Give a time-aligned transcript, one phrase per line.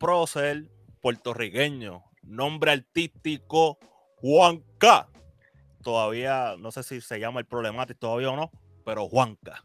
[0.00, 0.70] prócer
[1.02, 3.78] puertorriqueño, nombre artístico
[4.16, 5.08] Juanca.
[5.82, 8.50] Todavía no sé si se llama el problemático todavía o no,
[8.84, 9.62] pero Juanca.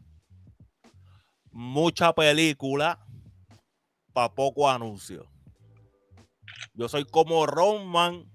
[1.50, 3.04] Mucha película
[4.12, 5.26] para poco anuncio.
[6.74, 8.30] Yo soy como Roman,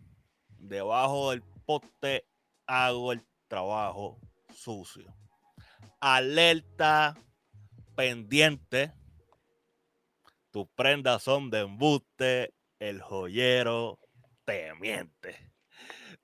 [0.57, 2.25] debajo del poste
[2.65, 4.19] hago el trabajo
[4.53, 5.13] sucio.
[5.99, 7.15] Alerta
[7.95, 8.91] pendiente.
[10.51, 12.53] Tus prendas son de embuste.
[12.77, 13.99] El joyero
[14.43, 15.49] te miente.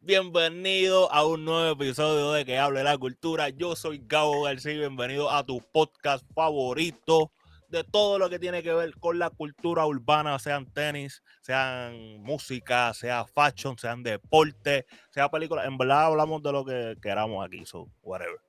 [0.02, 3.48] Bienvenido a un nuevo episodio de Que Hable la Cultura.
[3.48, 7.32] Yo soy Gabo García y bienvenido a tu podcast favorito
[7.70, 12.94] de todo lo que tiene que ver con la cultura urbana, sean tenis, sean música,
[12.94, 15.64] sea fashion, sean deporte, sea película.
[15.64, 18.42] En verdad hablamos de lo que queramos aquí, so whatever.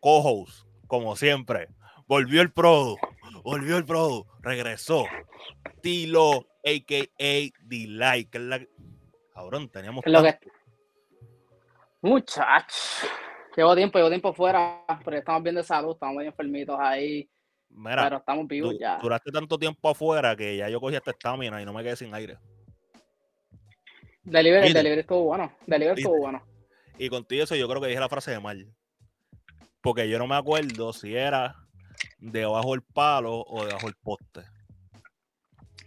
[0.00, 1.68] Co-host, como siempre,
[2.12, 2.96] volvió el pro,
[3.42, 5.06] volvió el pro, regresó.
[5.80, 7.50] Tilo, a.k.a.
[7.62, 8.66] D-Like, que es la...
[9.32, 10.04] Cabrón, teníamos...
[10.04, 10.38] Lo que...
[12.02, 13.08] Muchachos,
[13.56, 17.30] llevo tiempo, llevo tiempo fuera, pero estamos bien de salud, estamos bien enfermitos ahí
[17.70, 18.98] Mira, pero estamos vivos ya.
[18.98, 22.14] Duraste tanto tiempo afuera que ya yo cogí esta estamina y no me quedé sin
[22.14, 22.36] aire.
[24.24, 25.50] Delivery, el delivery estuvo bueno.
[25.66, 26.42] Delivery estuvo bueno.
[26.98, 28.66] Y contigo eso yo creo que dije la frase de mal.
[29.80, 31.56] Porque yo no me acuerdo si era
[32.18, 34.42] debajo del palo o debajo del poste.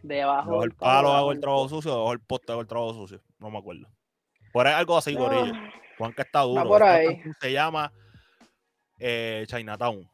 [0.03, 3.21] Debajo, del palo, hago el trabajo sucio, debajo del poste hago el trabajo sucio.
[3.39, 3.87] No me acuerdo.
[4.53, 5.21] Por ahí algo así, no.
[5.21, 5.53] Gorillo.
[5.97, 6.63] Juan que está duro.
[6.63, 7.21] por ahí.
[7.39, 7.91] Se llama
[8.99, 10.07] eh, Chinatown.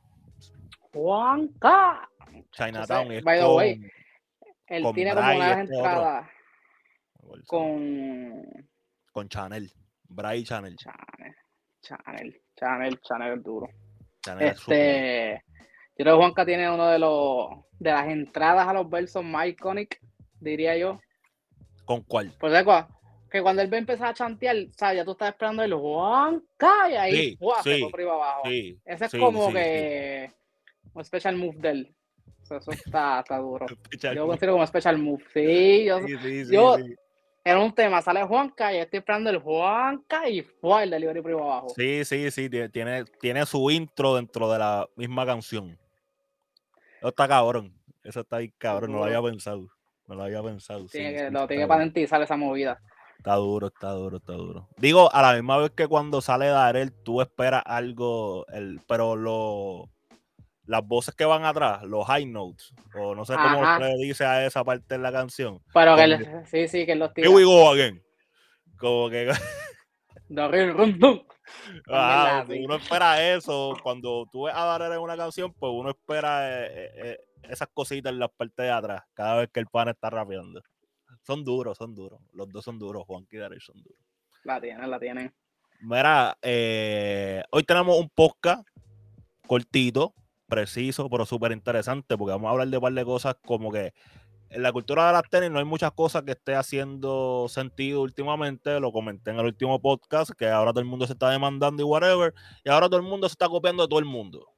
[0.93, 2.09] Juanca.
[2.51, 3.11] Chinatown.
[3.11, 3.91] Es by the way,
[4.67, 6.31] él tiene como una entrada
[7.47, 8.43] con.
[9.11, 9.71] Con Chanel.
[10.07, 10.75] Bray Chanel.
[10.77, 11.35] Chanel.
[11.81, 12.41] Chanel.
[12.55, 13.01] Chanel.
[13.01, 13.67] Chanel duro.
[14.21, 15.43] Chanel este.
[16.01, 19.45] Yo creo que Juanca tiene uno de los de las entradas a los versos más
[19.45, 19.99] icónicos,
[20.39, 20.99] diría yo.
[21.85, 22.33] ¿Con cuál?
[22.39, 22.65] Pues
[23.29, 24.97] que cuando él va a empezar a chantear, ¿sabes?
[24.97, 28.41] Ya tú estás esperando el Juanca y ahí sí, se fue por arriba abajo.
[28.83, 30.31] Ese es como que
[30.91, 31.95] un special move de él.
[32.45, 33.67] Eso, está, está, duro.
[34.15, 35.23] yo considero como special move.
[35.31, 36.77] Sí, yo, sí, yo
[37.43, 41.33] era un tema, sale Juanca y estoy esperando el Juanca y fue el delivery por
[41.33, 41.69] abajo.
[41.75, 45.77] Sí, sí, sí, tiene, tiene su intro dentro de la misma canción.
[47.01, 47.73] Eso está cabrón.
[48.03, 49.67] Eso está ahí cabrón, no lo había pensado.
[50.07, 50.85] No lo había pensado.
[50.85, 52.79] Tiene que, lo tiene que patentizar esa movida.
[53.17, 54.69] Está duro, está duro, está duro.
[54.77, 59.89] Digo, a la misma vez que cuando sale Darel, tú esperas algo, el, pero lo
[60.65, 64.45] las voces que van atrás, los high notes, o no sé cómo se dice a
[64.45, 65.59] esa parte de la canción.
[65.73, 67.27] Pero que sí, sí, que los tira.
[67.27, 68.01] Here we go again.
[68.77, 69.31] Como que.
[71.89, 73.77] ah, uno espera eso.
[73.81, 77.69] Cuando tú ves a Darrell en una canción, pues uno espera eh, eh, eh, esas
[77.73, 80.61] cositas en la parte de atrás, cada vez que el pan está rapeando.
[81.23, 82.19] Son duros, son duros.
[82.33, 83.99] Los dos son duros, Juan y son duros.
[84.43, 85.33] La tienen, la tienen.
[85.81, 86.37] Mira,
[87.51, 88.67] hoy tenemos un podcast
[89.47, 90.13] cortito,
[90.47, 93.93] preciso, pero súper interesante, porque vamos a hablar de un par de cosas como que
[94.51, 98.81] en la cultura de las tenis no hay muchas cosas que esté haciendo sentido últimamente.
[98.81, 101.85] Lo comenté en el último podcast, que ahora todo el mundo se está demandando y
[101.85, 102.33] whatever,
[102.65, 104.51] y ahora todo el mundo se está copiando de todo el mundo.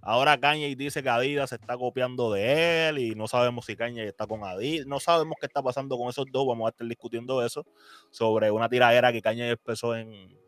[0.00, 4.06] Ahora Kanye dice que Adidas se está copiando de él y no sabemos si Kanye
[4.06, 4.86] está con Adidas.
[4.86, 6.46] No sabemos qué está pasando con esos dos.
[6.46, 7.66] Vamos a estar discutiendo eso
[8.10, 10.38] sobre una tiradera que Kanye empezó en,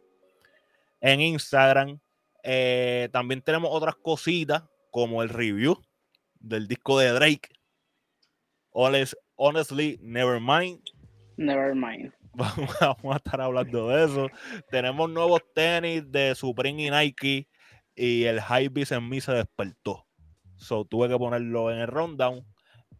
[1.00, 1.98] en Instagram.
[2.42, 5.76] Eh, también tenemos otras cositas como el review
[6.40, 7.57] del disco de Drake.
[8.72, 10.80] Honestly, never mind.
[11.36, 12.12] Never mind.
[12.34, 14.28] Vamos a estar hablando de eso.
[14.70, 17.48] Tenemos nuevos tenis de Supreme y Nike
[17.94, 20.06] y el Hypebeast en mí se despertó.
[20.56, 22.44] So tuve que ponerlo en el rundown.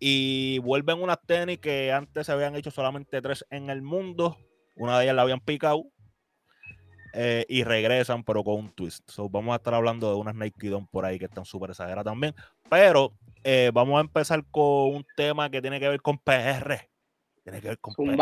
[0.01, 4.37] Y vuelven unas tenis que antes se habían hecho solamente tres en el mundo.
[4.77, 5.85] Una de ellas la habían picado
[7.15, 9.09] eh, y regresan, pero con un twist.
[9.11, 12.05] So, vamos a estar hablando de unas Nike Don por ahí que están súper exageradas
[12.05, 12.35] también.
[12.71, 13.13] Pero
[13.45, 16.89] eh, vamos a empezar con un tema que tiene que ver con PR.
[17.43, 18.17] Tiene que ver con PR.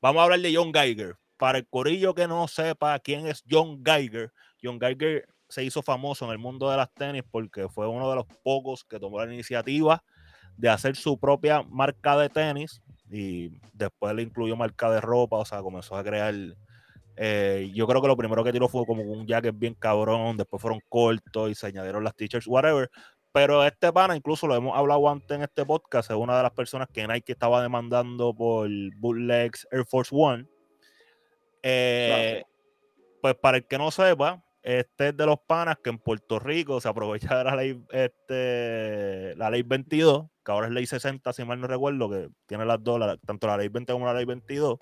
[0.00, 1.16] Vamos a hablar de John Geiger.
[1.36, 6.24] Para el corillo que no sepa quién es John Geiger, John Geiger se hizo famoso
[6.24, 9.32] en el mundo de las tenis porque fue uno de los pocos que tomó la
[9.32, 10.02] iniciativa
[10.56, 15.44] de hacer su propia marca de tenis y después le incluyó marca de ropa, o
[15.44, 16.34] sea, comenzó a crear
[17.18, 20.60] eh, yo creo que lo primero que tiró fue como un jacket bien cabrón, después
[20.60, 22.90] fueron cortos y se añadieron las t-shirts, whatever.
[23.36, 26.52] Pero este pana, incluso lo hemos hablado antes en este podcast, es una de las
[26.52, 28.66] personas que Nike estaba demandando por
[28.96, 30.46] bootlegs Air Force One.
[31.62, 32.44] Eh,
[33.20, 36.80] pues para el que no sepa, este es de los panas que en Puerto Rico
[36.80, 41.44] se aprovecha de la ley, este, la ley 22, que ahora es ley 60, si
[41.44, 44.78] mal no recuerdo, que tiene las dos, tanto la ley 20 como la ley 22,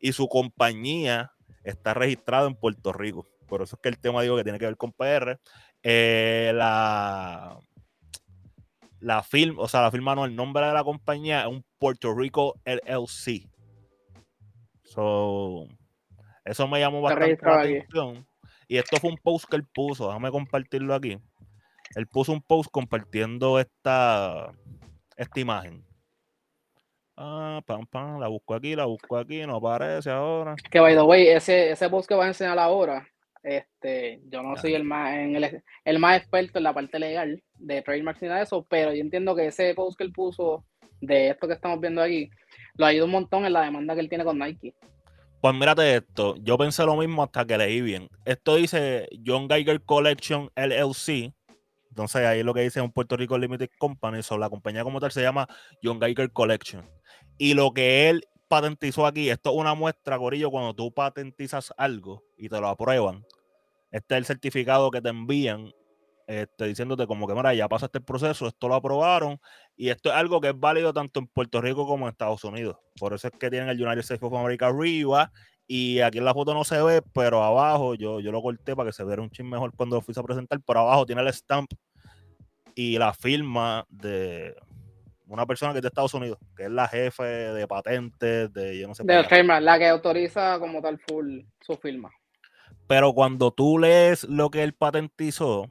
[0.00, 3.26] y su compañía está registrada en Puerto Rico.
[3.48, 5.40] Por eso es que el tema digo que tiene que ver con PR.
[5.82, 7.58] Eh, la,
[9.04, 12.14] la firma, o sea, la firma no, el nombre de la compañía es un Puerto
[12.14, 13.50] Rico LLC.
[14.82, 15.68] So,
[16.42, 18.26] eso me llamó bastante la atención.
[18.66, 21.18] Y esto fue un post que él puso, déjame compartirlo aquí.
[21.94, 24.50] Él puso un post compartiendo esta,
[25.18, 25.84] esta imagen.
[27.14, 30.56] Ah, pam, pam, la busco aquí, la busco aquí, no aparece ahora.
[30.70, 33.06] Que by the way, ese, ese post que va a enseñar ahora,
[33.44, 37.42] este, yo no soy el más, en el, el, más experto en la parte legal
[37.58, 40.64] de trademarks ni nada de eso, pero yo entiendo que ese post que él puso
[41.00, 42.30] de esto que estamos viendo aquí,
[42.76, 44.74] lo ayuda un montón en la demanda que él tiene con Nike.
[45.42, 48.08] Pues mírate esto, yo pensé lo mismo hasta que leí bien.
[48.24, 51.34] Esto dice John Geiger Collection LLC.
[51.90, 54.22] Entonces ahí lo que dice es un Puerto Rico Limited Company.
[54.22, 55.46] So, la compañía como tal se llama
[55.82, 56.88] John Geiger Collection.
[57.36, 62.24] Y lo que él patentizó aquí, esto es una muestra, Corillo, cuando tú patentizas algo
[62.36, 63.24] y te lo aprueban.
[63.90, 65.72] Este es el certificado que te envían
[66.26, 69.38] este, diciéndote como que, mira, ya pasaste el proceso, esto lo aprobaron
[69.76, 72.76] y esto es algo que es válido tanto en Puerto Rico como en Estados Unidos.
[72.98, 75.30] Por eso es que tienen el United States of America arriba
[75.66, 78.88] y aquí en la foto no se ve, pero abajo yo, yo lo corté para
[78.88, 81.32] que se viera un chin mejor cuando lo fuiste a presentar, pero abajo tiene el
[81.32, 81.70] stamp
[82.74, 84.54] y la firma de
[85.34, 88.88] una persona que es de Estados Unidos, que es la jefe de patentes, de yo
[88.88, 89.04] no sé.
[89.04, 92.10] De firma, la que autoriza como tal full su firma.
[92.86, 95.68] Pero cuando tú lees lo que él patentizó,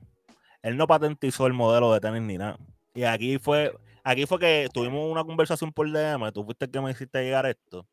[0.62, 2.58] él no patentizó el modelo de tenis ni nada.
[2.94, 3.74] Y aquí fue,
[4.04, 7.46] aquí fue que tuvimos una conversación por DM, tú fuiste el que me hiciste llegar
[7.46, 7.88] esto.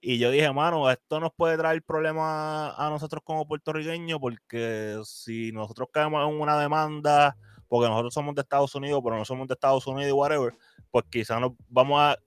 [0.00, 5.50] Y yo dije, mano, esto nos puede traer problemas a nosotros como puertorriqueños, porque si
[5.50, 7.36] nosotros caemos en una demanda,
[7.68, 10.54] porque nosotros somos de Estados Unidos, pero no somos de Estados Unidos y whatever,
[10.90, 12.18] pues quizás nos vamos a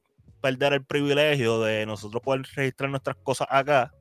[0.42, 3.94] perder el privilegio de nosotros poder registrar nuestras cosas acá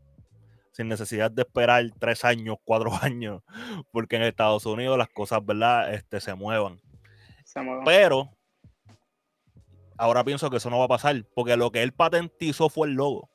[0.73, 3.43] sin necesidad de esperar tres años, cuatro años,
[3.93, 5.93] porque en Estados Unidos las cosas, ¿verdad?
[5.93, 6.81] Este, se muevan.
[7.85, 8.31] Pero
[9.99, 12.95] ahora pienso que eso no va a pasar, porque lo que él patentizó fue el
[12.95, 13.29] logo.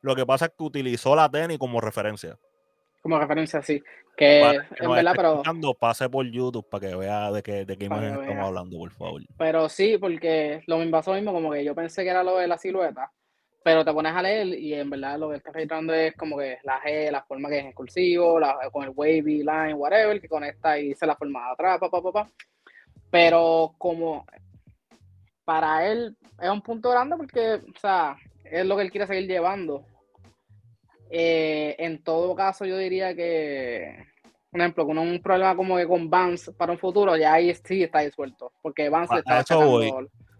[0.00, 2.38] Lo que pasa es que utilizó la tenis como referencia.
[3.08, 3.82] Como referencia, sí.
[4.16, 5.42] Que en verdad, pero.
[5.78, 9.22] Pase por YouTube para que vea de qué, de qué imagen estamos hablando, por favor.
[9.38, 12.48] Pero sí, porque lo mismo pasó mismo, como que yo pensé que era lo de
[12.48, 13.10] la silueta
[13.60, 16.56] pero te pones a leer y en verdad lo que está registrando es como que
[16.62, 18.40] la G, la forma que es exclusivo,
[18.72, 22.00] con el wavy line, whatever, que conecta y dice la forma de atrás, pa, pa,
[22.10, 22.30] pa,
[23.10, 24.24] Pero como
[25.44, 29.28] para él es un punto grande porque, o sea, es lo que él quiere seguir
[29.28, 29.84] llevando.
[31.10, 34.06] Eh, en todo caso, yo diría que,
[34.50, 37.82] por ejemplo, con un problema como que con Vance para un futuro, ya ahí sí
[37.82, 38.52] está disuelto.
[38.62, 39.44] Porque Vance está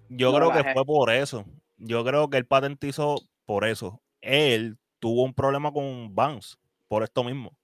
[0.09, 1.45] Yo creo que fue por eso
[1.79, 3.17] yo creo que él patentizó
[3.47, 4.03] por eso.
[4.21, 6.57] Él tuvo un problema con Vance
[6.89, 7.57] por esto mismo.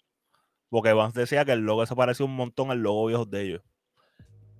[0.70, 3.62] Porque Vance decía que el logo se parecía un montón al logo viejo de ellos.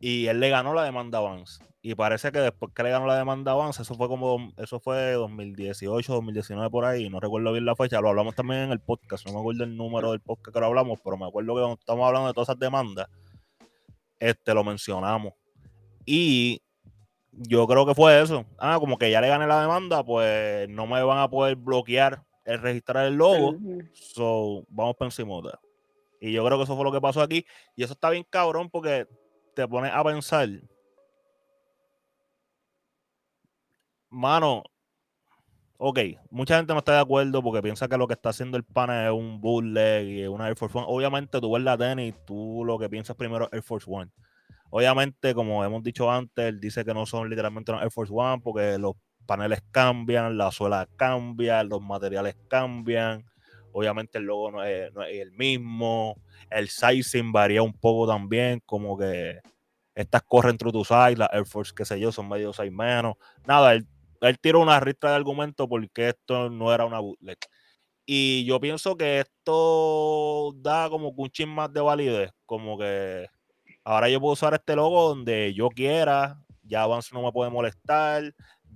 [0.06, 1.64] Y él le ganó la demanda Vance.
[1.80, 5.12] Y parece que después que le ganó la demanda Vance, eso fue como, eso fue
[5.12, 9.24] 2018, 2019 por ahí, no recuerdo bien la fecha, lo hablamos también en el podcast,
[9.24, 11.80] no me acuerdo el número del podcast que lo hablamos, pero me acuerdo que cuando
[11.80, 13.08] estamos hablando de todas esas demandas,
[14.18, 15.32] este lo mencionamos.
[16.04, 16.60] Y
[17.32, 18.44] yo creo que fue eso.
[18.58, 22.22] Ah, como que ya le gané la demanda, pues no me van a poder bloquear
[22.44, 23.56] el registrar el logo.
[23.94, 25.32] So, vamos por encima
[26.20, 27.46] Y yo creo que eso fue lo que pasó aquí.
[27.74, 29.08] Y eso está bien cabrón porque
[29.54, 30.48] te pones a pensar.
[34.10, 34.62] Mano,
[35.78, 35.98] ok,
[36.30, 39.06] mucha gente no está de acuerdo porque piensa que lo que está haciendo el pana
[39.06, 40.86] es un bootleg y una Air Force One.
[40.88, 44.10] Obviamente tú ves la tenis, tú lo que piensas primero es Air Force One.
[44.70, 48.40] Obviamente, como hemos dicho antes, él dice que no son literalmente los Air Force One
[48.42, 48.94] porque los
[49.26, 53.24] paneles cambian, la suela cambia, los materiales cambian.
[53.74, 56.16] Obviamente el logo no es, el mismo.
[56.50, 59.40] El sizing varía un poco también, como que
[59.94, 63.16] estas corren through to size, las Air Force, qué sé yo, son medio size menos.
[63.46, 63.86] Nada, él,
[64.22, 67.38] él tiró una ristra de argumento porque esto no era una bootleg.
[68.06, 73.28] Y yo pienso que esto da como un chin más de validez, como que
[73.86, 78.34] Ahora yo puedo usar este logo donde yo quiera, ya Vance no me puede molestar,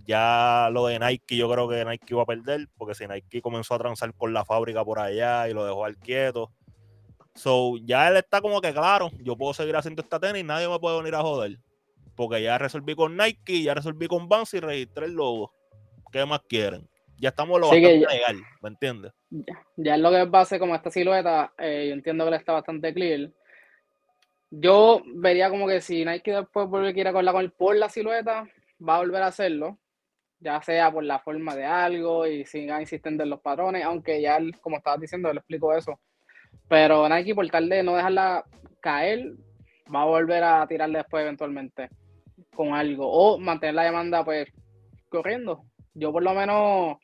[0.09, 3.75] ya lo de Nike yo creo que Nike iba a perder, porque si Nike comenzó
[3.75, 6.51] a transar con la fábrica por allá y lo dejó al quieto.
[7.35, 10.79] So, ya él está como que claro, yo puedo seguir haciendo esta tenis, nadie me
[10.79, 11.59] puede venir a joder.
[12.17, 15.53] Porque ya resolví con Nike, ya resolví con Vance y registré el logo.
[16.11, 16.89] ¿Qué más quieren?
[17.19, 19.13] Ya estamos lo bastante legal, ¿me entiendes?
[19.29, 22.37] Ya, ya, es lo que es base como esta silueta, eh, yo entiendo que le
[22.39, 23.31] está bastante clear
[24.51, 28.49] Yo vería como que si Nike después vuelve a ir con la, por la silueta,
[28.81, 29.79] va a volver a hacerlo,
[30.41, 34.39] ya sea por la forma de algo y siga insistiendo en los patrones, aunque ya,
[34.61, 35.99] como estabas diciendo, le explico eso.
[36.69, 38.45] Pero Nike, por tal de no dejarla
[38.81, 39.33] caer,
[39.95, 41.89] va a volver a tirarle después eventualmente
[42.55, 44.49] con algo o mantener la demanda pues
[45.09, 45.65] corriendo.
[45.95, 46.99] Yo por lo menos,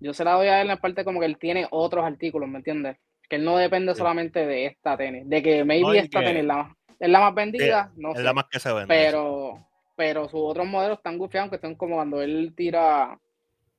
[0.00, 2.58] yo se la doy a él en parte como que él tiene otros artículos, ¿me
[2.58, 2.96] entiendes?
[3.28, 6.76] Que él no depende solamente de esta tenis, de que maybe esta tenis es la,
[6.98, 8.86] es la más vendida, no es la más que se vende.
[8.88, 9.66] Pero,
[9.96, 13.18] pero sus otros modelos están gufiados, que son como cuando él tira...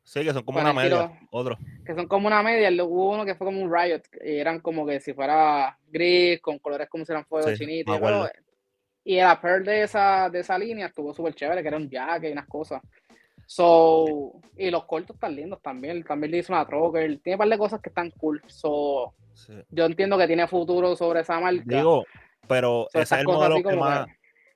[0.04, 1.58] Sí, que son como una media, otro.
[1.84, 4.86] Que son como una media, hubo uno que fue como un Riot, y eran como
[4.86, 8.00] que si fuera gris, con colores como si eran fuego chinito,
[9.04, 12.30] y el appeal de esa, de esa línea estuvo súper chévere, que era un jacket
[12.30, 12.82] y unas cosas.
[13.46, 16.04] So, y los cortos están lindos también.
[16.04, 17.20] También le hizo una troker.
[17.20, 18.42] Tiene un par de cosas que están cool.
[18.48, 19.14] So,
[19.70, 21.64] Yo entiendo que tiene futuro sobre esa marca.
[21.66, 22.04] Digo,
[22.48, 24.08] pero ese, es el modelo que más,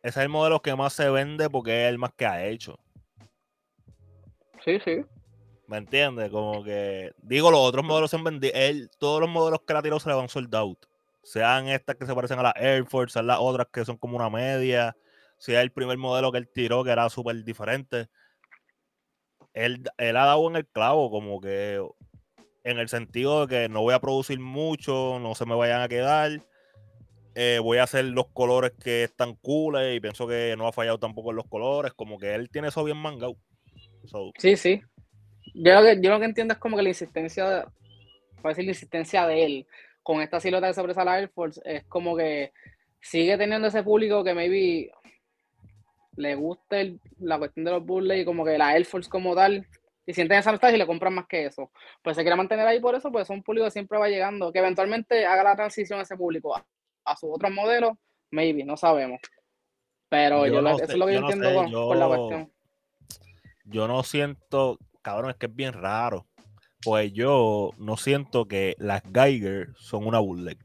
[0.01, 2.79] ese es el modelo que más se vende porque es el más que ha hecho.
[4.63, 5.05] Sí, sí.
[5.67, 6.29] ¿Me entiendes?
[6.29, 7.11] Como que.
[7.21, 8.53] Digo, los otros modelos se han vendido.
[8.55, 10.89] Él, todos los modelos que la tiró se le van sold out
[11.23, 14.15] sean estas que se parecen a las Air Force, sean las otras que son como
[14.15, 14.95] una media,
[15.37, 18.09] sea el primer modelo que él tiró que era súper diferente.
[19.53, 21.85] Él, él ha dado en el clavo, como que
[22.63, 25.87] en el sentido de que no voy a producir mucho, no se me vayan a
[25.87, 26.31] quedar.
[27.41, 30.99] Eh, voy a hacer los colores que están cool y pienso que no ha fallado
[30.99, 33.37] tampoco en los colores, como que él tiene eso bien mangado.
[34.37, 34.81] Sí, sí.
[35.53, 37.65] Yo lo, que, yo lo que entiendo es como que la insistencia,
[38.41, 39.67] puede decir la insistencia de él,
[40.03, 42.51] con esta silueta de sobresala Air Force es como que
[42.99, 44.91] sigue teniendo ese público que maybe
[46.17, 49.65] le guste la cuestión de los burles y como que la Air Force como tal
[50.05, 51.71] y sienten esa amistad y le compran más que eso.
[52.03, 54.51] Pues se quiere mantener ahí por eso, pues es un público que siempre va llegando,
[54.51, 56.53] que eventualmente haga la transición a ese público
[57.05, 57.97] a, su otro modelo,
[58.31, 59.19] maybe, no sabemos.
[60.09, 61.53] Pero yo, eso es lo que yo, entiendo
[61.87, 62.51] con, la cuestión.
[63.65, 66.25] Yo no siento, cabrón, es que es bien raro
[66.83, 70.57] pues yo no siento que las Geiger son una bootleg.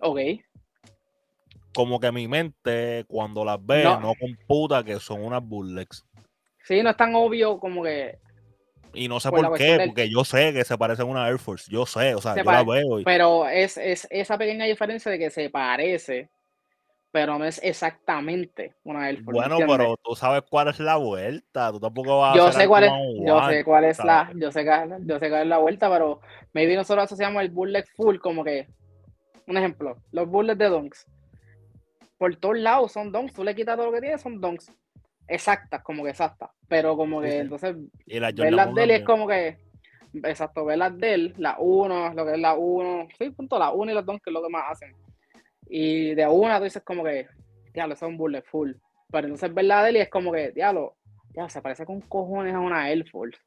[0.00, 0.18] Ok.
[1.74, 6.04] Como que mi mente, cuando las ve, no, computa que son unas bootlegs.
[6.64, 8.18] Sí, no es tan obvio como que.
[8.94, 11.70] Y no sé por, qué, porque yo sé que se parecen a una Air Force.
[11.70, 13.00] Yo sé, o sea, yo la veo.
[13.04, 16.30] Pero es, es esa pequeña diferencia de que se parece
[17.10, 21.80] pero no es exactamente una Air Bueno, pero tú sabes cuál es la vuelta, tú
[21.80, 22.92] tampoco vas yo a sé cuál es,
[23.24, 24.64] Yo sé cuál es la, yo sé,
[25.04, 26.20] yo sé cuál es la vuelta, pero
[26.52, 28.68] maybe nosotros asociamos el bullet full como que,
[29.46, 31.06] un ejemplo, los bullets de donks.
[32.18, 34.70] Por todos lados son donks, tú le quitas todo lo que tiene, son donks.
[35.28, 36.50] Exactas, como que exactas.
[36.68, 39.58] Pero como que entonces ver las de él es como que
[40.24, 43.72] exacto, ver las de él, la 1, lo que es la 1, sí, punto, la
[43.72, 44.94] 1 y los donks que es lo que más hacen
[45.68, 47.28] y de una tú dices como que,
[47.72, 48.72] diablo, eso es un bullet full.
[49.10, 50.96] Pero entonces ver la de él y es como que, diablo,
[51.34, 53.38] ya se parece con cojones a una Air Force.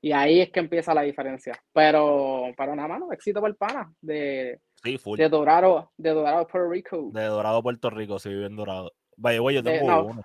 [0.00, 1.54] Y ahí es que empieza la diferencia.
[1.72, 7.10] Pero, para nada más, éxito para el pana de, de Dorado, de Dorado, Puerto Rico.
[7.12, 8.92] De Dorado, Puerto Rico, sí, vive en Dorado.
[9.16, 10.22] Vaya, güey, yo tengo uno.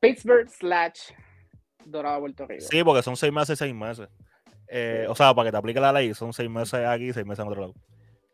[0.00, 1.10] Pittsburgh slash
[1.84, 2.64] Dorado, Puerto Rico.
[2.68, 4.08] Sí, porque son seis meses, seis meses.
[4.68, 7.44] Eh, o sea, para que te aplique la ley, son seis meses aquí, seis meses
[7.44, 7.74] en otro lado.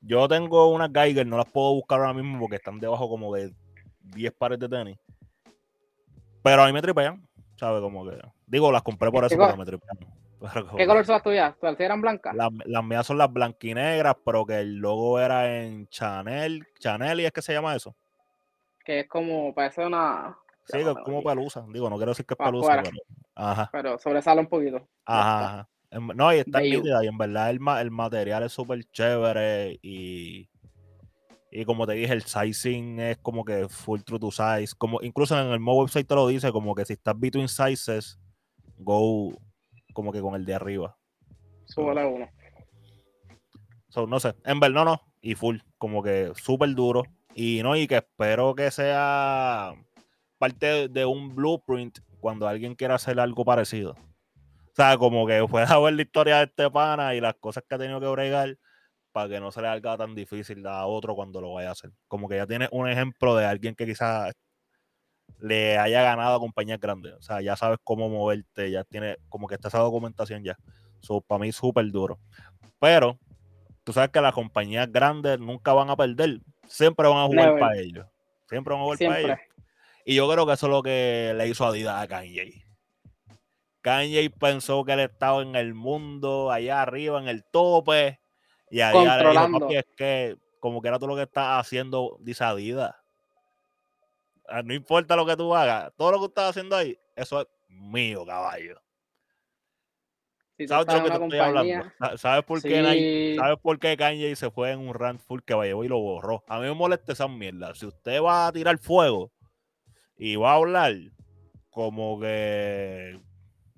[0.03, 3.53] Yo tengo unas Geiger, no las puedo buscar ahora mismo porque están debajo como de
[4.15, 4.99] 10 pares de tenis.
[6.43, 7.81] Pero a mí me tripean, ¿sabes?
[7.81, 8.19] Como que.
[8.47, 9.99] Digo, las compré por eso, pero me tripean.
[10.77, 11.55] ¿Qué color son las tuyas?
[11.61, 12.35] ¿Las eran blancas?
[12.35, 16.67] Las, mías son las blanquinegras, pero que el logo era en Chanel.
[16.79, 17.97] Chanel, ¿y es que se llama eso?
[18.85, 20.37] Que es como, parece una.
[20.67, 21.65] Sí, es como pelusa.
[21.73, 22.97] Digo, no quiero decir que es pelusa, pero.
[23.35, 23.69] Ajá.
[23.73, 24.89] Pero sobresale un poquito.
[25.05, 25.69] Ajá.
[25.91, 30.51] No, y está nítida y en verdad el, el material es súper chévere y,
[31.51, 34.75] y como te dije, el sizing es como que full true to size.
[34.77, 38.19] Como, incluso en el mismo website te lo dice, como que si estás between sizes,
[38.77, 39.33] go
[39.93, 40.99] como que con el de arriba.
[41.65, 42.29] Súbale uno.
[43.89, 47.05] So, no sé, en verdad no, no, y full, como que súper duro.
[47.35, 49.75] Y no, y que espero que sea
[50.39, 53.93] parte de un blueprint cuando alguien quiera hacer algo parecido.
[53.93, 57.75] O sea, como que pueda ver la historia de este pana y las cosas que
[57.75, 58.59] ha tenido que bregar
[59.13, 61.91] para que no se le haga tan difícil a otro cuando lo vaya a hacer.
[62.07, 64.33] Como que ya tiene un ejemplo de alguien que quizás
[65.41, 67.15] le haya ganado a compañías grandes.
[67.15, 70.59] O sea, ya sabes cómo moverte, ya tiene como que está esa documentación ya.
[71.01, 72.19] So, para mí súper duro.
[72.79, 73.19] Pero
[73.85, 76.41] tú sabes que las compañías grandes nunca van a perder.
[76.67, 78.07] Siempre van a jugar para ellos.
[78.49, 79.39] Siempre van a jugar para ellos.
[80.09, 82.65] Y yo creo que eso es lo que le hizo Adidas a Kanye.
[83.81, 88.21] Kanye pensó que él estaba en el mundo, allá arriba, en el tope.
[88.71, 92.45] Y allá le dijo, es que como que era todo lo que estás haciendo, dice
[92.45, 92.95] Adidas.
[94.49, 97.49] Ah, no importa lo que tú hagas, todo lo que estás haciendo ahí, eso es
[97.69, 98.81] mío, caballo.
[100.69, 101.93] ¿Sabes de lo que te estoy hablando?
[102.17, 105.73] ¿Sabes por, qué ¿Sabes por qué Kanye se fue en un rant full que vaya
[105.73, 106.45] y lo borró?
[106.47, 107.75] A mí me molesta esa mierda.
[107.75, 109.33] Si usted va a tirar fuego
[110.17, 110.95] y va a hablar
[111.71, 113.21] como que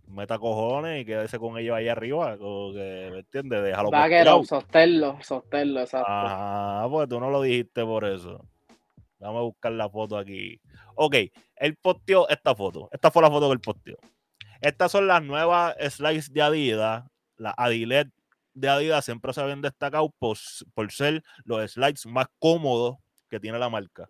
[0.06, 3.62] meta cojones y quédese con ellos ahí arriba, como que, ¿me entiendes?
[3.62, 6.06] Déjalo Vaquero, sostenerlo, sostenerlo, exacto.
[6.08, 8.44] Ah, pues tú no lo dijiste por eso.
[9.18, 10.60] Vamos a buscar la foto aquí.
[10.94, 11.16] Ok,
[11.56, 12.88] él posteó esta foto.
[12.92, 13.96] Esta fue la foto que él posteó.
[14.60, 17.04] Estas son las nuevas slides de Adidas.
[17.36, 18.08] La Adilet
[18.54, 20.36] de Adidas siempre se habían destacado por,
[20.74, 22.96] por ser los slides más cómodos
[23.28, 24.08] que tiene la marca.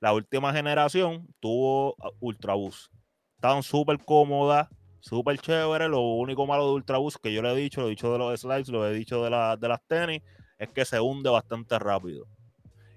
[0.00, 2.92] La última generación tuvo Ultra Boost.
[3.34, 4.68] Estaban súper cómodas,
[5.00, 5.88] súper chéveres.
[5.88, 8.18] Lo único malo de Ultra Boost que yo le he dicho, lo he dicho de
[8.18, 10.22] los slides, lo he dicho de, de las tenis,
[10.58, 12.26] es que se hunde bastante rápido.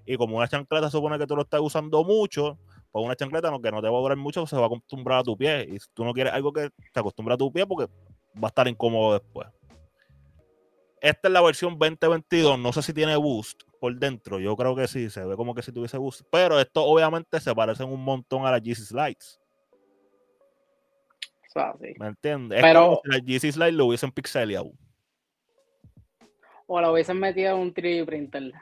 [0.06, 2.58] Y como una chancleta supone que tú lo estás usando mucho,
[2.90, 5.20] pues una chancleta no, que no te va a durar mucho, se va a acostumbrar
[5.20, 5.66] a tu pie.
[5.72, 7.90] Y si tú no quieres algo que te acostumbre a tu pie, porque
[8.36, 9.48] va a estar incómodo después.
[11.02, 12.60] Esta es la versión 2022.
[12.60, 14.38] No sé si tiene boost por dentro.
[14.38, 16.22] Yo creo que sí, se ve como que si tuviese boost.
[16.30, 19.40] Pero esto obviamente se parecen un montón a las GC Slides.
[21.98, 22.64] ¿Me entiendes?
[22.64, 24.70] Es como si las GC Slides lo hubiesen pixeleado.
[26.66, 28.52] O lo hubiesen metido en un 3D printer.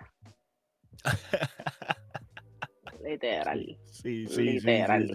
[3.05, 3.79] Literal.
[3.85, 5.13] Sí, sí, Literal.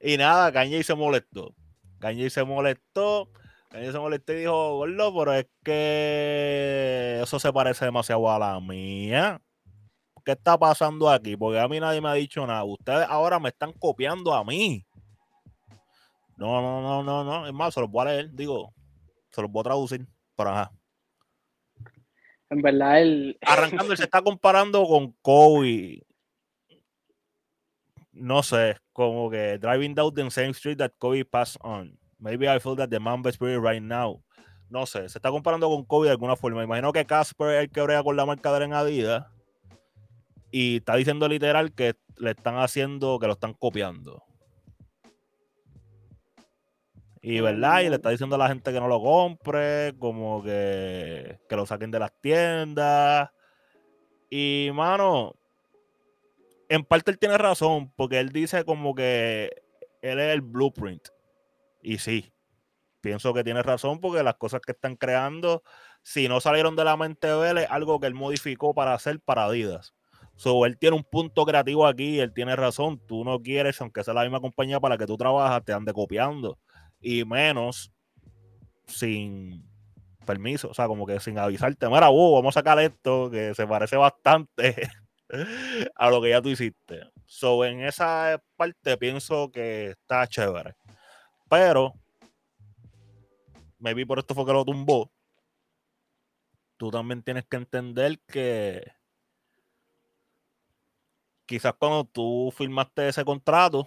[0.00, 1.54] y nada, Kanye se molestó.
[1.98, 3.30] Kanye se molestó.
[3.72, 8.60] Kanye se molestó y dijo, gordo, pero es que eso se parece demasiado a la
[8.60, 9.40] mía.
[10.24, 11.36] ¿Qué está pasando aquí?
[11.36, 12.64] Porque a mí nadie me ha dicho nada.
[12.64, 14.86] Ustedes ahora me están copiando a mí.
[16.36, 17.46] No, no, no, no, no.
[17.46, 18.72] Es más, se los voy a leer, digo,
[19.30, 20.06] se los voy a traducir.
[20.36, 20.72] Pero ajá.
[22.50, 23.38] En verdad, el.
[23.46, 26.04] Arrancando, él se está comparando con Kobe
[28.12, 31.98] no sé, como que driving down the same street that Kobe passed on.
[32.22, 34.22] Maybe I feel that the Mamba spirit right now.
[34.70, 36.62] No sé, se está comparando con Kobe de alguna forma.
[36.62, 39.26] Imagino que Casper es el que brega con la marca de en Adidas
[40.52, 44.22] y está diciendo literal que le están haciendo, que lo están copiando.
[47.20, 51.40] Y verdad, y le está diciendo a la gente que no lo compre, como que,
[51.48, 53.30] que lo saquen de las tiendas.
[54.30, 55.34] Y mano,
[56.68, 59.50] en parte él tiene razón, porque él dice como que
[60.02, 61.08] él es el blueprint.
[61.82, 62.32] Y sí,
[63.00, 65.62] pienso que tiene razón, porque las cosas que están creando,
[66.02, 69.20] si no salieron de la mente de él, es algo que él modificó para hacer
[69.20, 69.94] para Adidas.
[70.36, 73.00] So, él tiene un punto creativo aquí, él tiene razón.
[73.06, 75.92] Tú no quieres, aunque sea la misma compañía para la que tú trabajas, te ande
[75.92, 76.58] copiando.
[77.00, 77.92] Y menos
[78.86, 79.64] sin
[80.24, 83.66] permiso, o sea, como que sin avisarte, mira, uh, vamos a sacar esto que se
[83.66, 84.88] parece bastante
[85.96, 87.00] a lo que ya tú hiciste.
[87.26, 90.74] So, en esa parte pienso que está chévere.
[91.52, 91.92] Pero,
[93.78, 95.12] maybe por esto fue que lo tumbó.
[96.78, 98.90] Tú también tienes que entender que
[101.44, 103.86] quizás cuando tú firmaste ese contrato,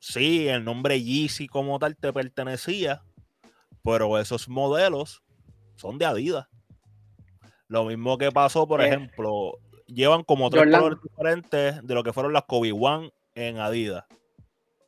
[0.00, 3.04] sí, el nombre Yeezy como tal te pertenecía,
[3.84, 5.22] pero esos modelos
[5.76, 6.48] son de Adidas.
[7.68, 12.12] Lo mismo que pasó, por eh, ejemplo, llevan como tres colores diferentes de lo que
[12.12, 14.06] fueron las Kobe One en Adidas.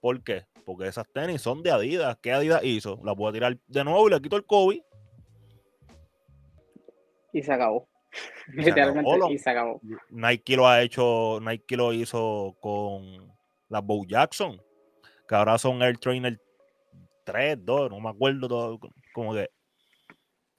[0.00, 0.46] ¿Por qué?
[0.66, 2.18] Porque esas tenis son de Adidas.
[2.20, 3.00] ¿Qué Adidas hizo?
[3.04, 4.84] La puedo tirar de nuevo y le quito el Kobe.
[7.32, 7.88] Y se acabó.
[8.52, 9.80] Literalmente, y se acabó.
[10.10, 13.34] Nike lo ha hecho, Nike lo hizo con
[13.68, 14.60] las Bow Jackson,
[15.28, 16.38] que ahora son Air Trainer
[17.24, 18.80] 3, 2, no me acuerdo todo,
[19.12, 19.48] como que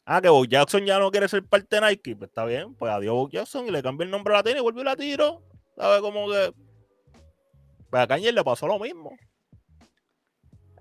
[0.10, 2.16] Ah, que Bo Jackson ya no quiere ser parte de Nike.
[2.16, 4.62] Pues está bien, pues adiós Bo Jackson y le cambió el nombre a la tiene
[4.62, 5.44] y volvió la tiro.
[5.76, 6.54] ¿Sabes cómo que?
[7.90, 9.18] Pues a Kanye le pasó lo mismo.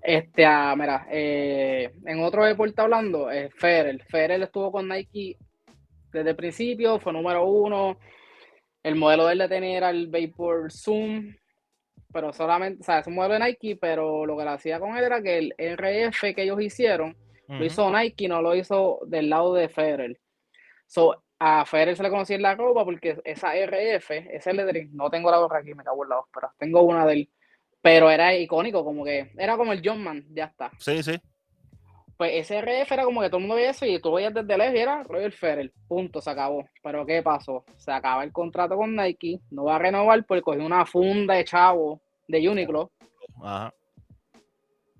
[0.07, 4.01] Este, ah, mira, eh, en otro deporte hablando, eh, Ferrell.
[4.03, 5.37] Ferrell estuvo con Nike
[6.13, 7.99] desde el principio, fue número uno.
[8.81, 11.35] El modelo de él de tener era el Vapor Zoom,
[12.13, 14.95] pero solamente, o sea, es un modelo de Nike, pero lo que le hacía con
[14.95, 17.13] él era que el RF que ellos hicieron
[17.49, 20.17] lo hizo Nike, no lo hizo del lado de Federer.
[20.85, 25.09] So, a Federer se le conocía en la ropa porque esa RF, ese lettering, no
[25.09, 27.29] tengo la boca aquí, me cago en la pero tengo una de él.
[27.87, 30.69] Pero era icónico, como que era como el John Man, ya está.
[30.77, 31.17] Sí, sí.
[32.17, 34.57] Pues ese RF era como que todo el mundo veía eso y tú veías desde
[34.57, 36.65] lejos y era Roger Federer, punto, se acabó.
[36.83, 37.63] Pero ¿qué pasó?
[37.77, 41.45] Se acaba el contrato con Nike, no va a renovar porque cogió una funda de
[41.45, 42.91] chavo de Uniqlo.
[43.41, 43.73] Ajá.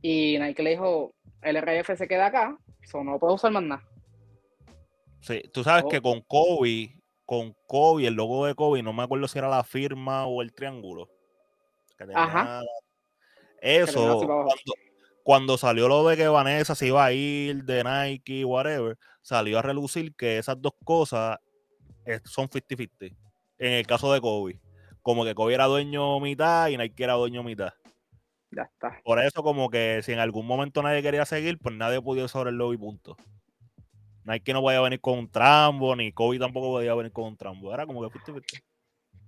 [0.02, 3.84] Y Nike le dijo, el RF se queda acá, eso no puedo usar más nada.
[5.20, 5.90] Sí, tú sabes oh.
[5.90, 6.98] que con Kobe
[7.28, 10.54] con Kobe, el logo de Kobe, no me acuerdo si era la firma o el
[10.54, 11.10] triángulo.
[12.16, 12.62] Ajá.
[13.62, 14.48] Eso,
[15.24, 19.62] cuando, salió lo de que Vanessa se iba a ir de Nike, whatever, salió a
[19.62, 21.40] relucir que esas dos cosas
[22.06, 23.16] eh, son 50-50.
[23.58, 24.60] En el caso de Kobe.
[25.02, 27.74] Como que Kobe era dueño mitad y Nike era dueño mitad.
[28.52, 29.02] Ya está.
[29.04, 32.52] Por eso, como que si en algún momento nadie quería seguir, pues nadie podía sobre
[32.52, 33.18] el logo y punto.
[34.24, 37.74] Nike no podía venir con un trambo, ni Kobe tampoco podía venir con un trambo.
[37.74, 38.64] Era como que 50-50.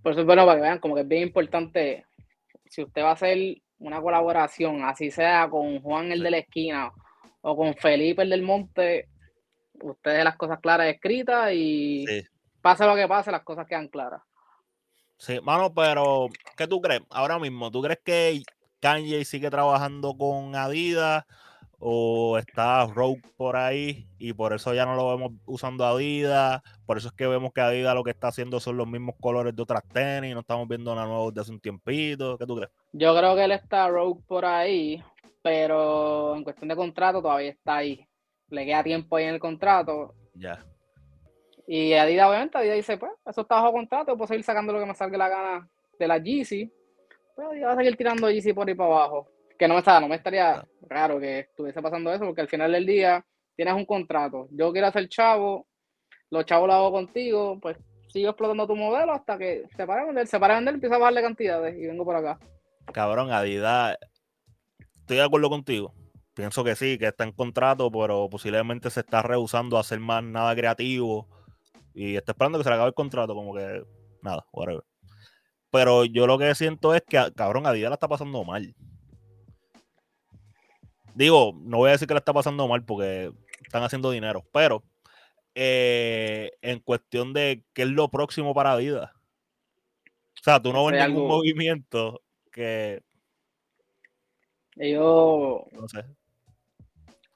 [0.02, 2.06] Por eso es bueno para que vean, como que es bien importante
[2.70, 6.92] si usted va a hacer una colaboración, así sea con Juan el de la esquina
[7.42, 9.10] o con Felipe el del monte,
[9.82, 12.06] usted las cosas claras escritas y
[12.62, 14.22] pase lo que pase, las cosas quedan claras.
[15.18, 17.02] Sí, mano, pero ¿qué tú crees?
[17.10, 18.44] Ahora mismo, ¿tú crees que
[18.80, 21.26] Kanye sigue trabajando con Adidas
[21.80, 26.62] o está Rogue por ahí y por eso ya no lo vemos usando Adidas.
[26.86, 29.56] Por eso es que vemos que Adidas lo que está haciendo son los mismos colores
[29.56, 32.38] de otras tenis, no estamos viendo una nueva desde hace un tiempito.
[32.38, 32.72] ¿Qué tú crees?
[32.92, 35.02] Yo creo que él está Rogue por ahí,
[35.42, 38.06] pero en cuestión de contrato todavía está ahí.
[38.50, 40.14] Le queda tiempo ahí en el contrato.
[40.34, 40.66] Ya.
[41.66, 44.86] Y Adidas, obviamente, Adidas dice, pues, eso está bajo contrato, puedo seguir sacando lo que
[44.86, 46.74] me salga la gana de la Yeezy.
[47.36, 49.30] Pero pues, va a seguir tirando Yeezy por ahí para abajo
[49.60, 52.72] que no me está, no me estaría raro que estuviese pasando eso, porque al final
[52.72, 53.24] del día
[53.58, 54.48] tienes un contrato.
[54.52, 55.68] Yo quiero hacer chavo,
[56.32, 60.08] los chavos lo hago contigo, pues sigo explotando tu modelo hasta que se para de
[60.08, 62.40] vender, se para de vender, empieza a bajarle cantidades y vengo por acá.
[62.94, 63.98] Cabrón, Adidas,
[65.02, 65.94] estoy de acuerdo contigo.
[66.34, 70.24] Pienso que sí, que está en contrato, pero posiblemente se está rehusando a hacer más
[70.24, 71.28] nada creativo
[71.94, 73.84] y está esperando que se le acabe el contrato, como que
[74.24, 74.86] nada, whatever.
[75.70, 78.74] Pero yo lo que siento es que, cabrón, Adidas la está pasando mal.
[81.20, 84.86] Digo, no voy a decir que le está pasando mal porque están haciendo dinero, pero
[85.54, 89.14] eh, en cuestión de qué es lo próximo para vida.
[90.40, 92.22] O sea, tú no ves ningún movimiento
[92.54, 93.02] que.
[94.78, 95.66] Yo.
[95.74, 96.06] No sé.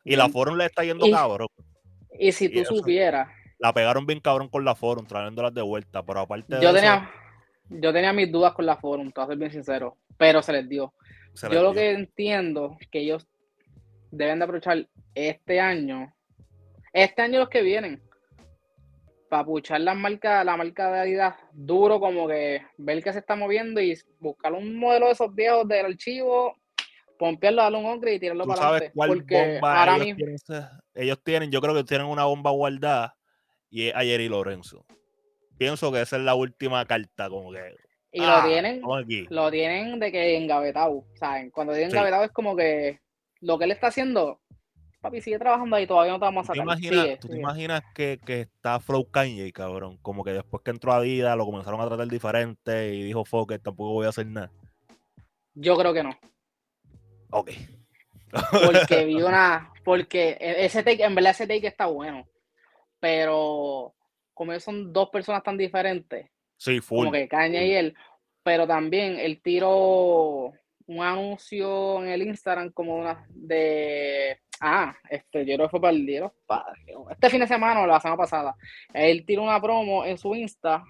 [0.05, 1.49] Y la Forum le está yendo cabrón.
[2.17, 3.27] Y si tú supieras.
[3.59, 7.11] La pegaron bien cabrón con la Forum, trayéndolas de vuelta, pero aparte yo tenía,
[7.67, 10.53] Yo tenía mis dudas con la Forum, te voy a ser bien sincero, pero se
[10.53, 10.93] les dio.
[11.51, 13.27] yo lo que entiendo que ellos
[14.13, 16.13] deben de aprovechar este año,
[16.93, 18.01] este año los que vienen,
[19.27, 23.35] para puchar la marca, la marca de Adidas duro, como que ver que se está
[23.35, 26.55] moviendo y buscar un modelo de esos viejos del archivo,
[27.17, 28.91] pompearlo, darle un hombre y tirarlo para adelante.
[28.93, 30.17] Porque ahora ellos, mismo...
[30.17, 33.15] tienen, ellos tienen, yo creo que tienen una bomba guardada
[33.71, 34.85] y es ayer y Lorenzo.
[35.57, 37.75] Pienso que esa es la última carta, como que.
[38.11, 38.81] Y lo ah, tienen,
[39.29, 41.49] lo tienen de que engavetado, ¿saben?
[41.49, 42.99] Cuando digo engavetado es como que
[43.43, 44.39] lo que él está haciendo,
[45.01, 46.77] papi, sigue trabajando ahí, todavía no te vamos a sacar.
[47.19, 49.97] ¿Tú te imaginas, que, está Flow Kanye, cabrón?
[50.01, 53.53] Como que después que entró a Vida lo comenzaron a tratar diferente y dijo, fuck,
[53.61, 54.51] tampoco voy a hacer nada.
[55.53, 56.17] Yo creo que no.
[57.31, 57.51] Ok.
[58.65, 59.71] Porque vi una.
[59.83, 62.25] Porque e, ese take, en verdad ese take está bueno.
[62.99, 63.93] Pero
[64.33, 66.29] como son dos personas tan diferentes.
[66.57, 67.05] Sí, full.
[67.05, 67.95] Como que Kanye y él.
[68.41, 70.53] Pero también el tiro
[70.87, 75.93] un anuncio en el Instagram como una de ah, este, yo creo que fue para
[75.93, 76.95] el día de los padres.
[77.11, 78.55] Este fin de semana o la semana pasada.
[78.93, 80.83] Él tiró una promo en su Insta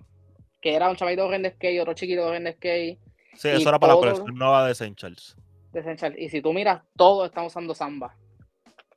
[0.62, 3.00] que era un chavito de skate, otro chiquito de skate.
[3.34, 5.36] Sí, eso era para la colección nueva de Essentials.
[5.72, 6.16] De Essentials.
[6.18, 8.16] Y si tú miras, todos están usando samba.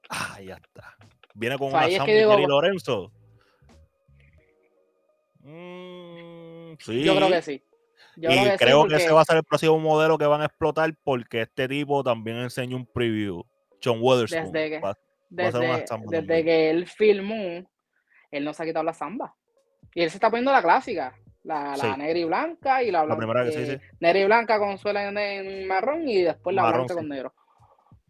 [0.09, 0.95] Ah, ya está.
[1.35, 3.11] Viene con una samba de Lorenzo.
[5.41, 7.03] Mm, sí.
[7.03, 7.63] Yo creo que sí
[8.17, 11.43] y creo que, ese va a ser el próximo modelo que van a explotar porque
[11.43, 13.45] este tipo también enseña un preview.
[13.83, 14.53] John Weatherspoon.
[14.53, 17.69] Desde que, desde, que él filmó,
[18.31, 19.35] él no se ha quitado la samba.
[19.95, 21.15] Y él se está poniendo la clásica.
[21.45, 23.19] La, negra y blanca y la blanca.
[23.19, 23.79] primera que sí, sí.
[24.01, 27.33] Negra y blanca con suela en, marrón y después la blanca con negro.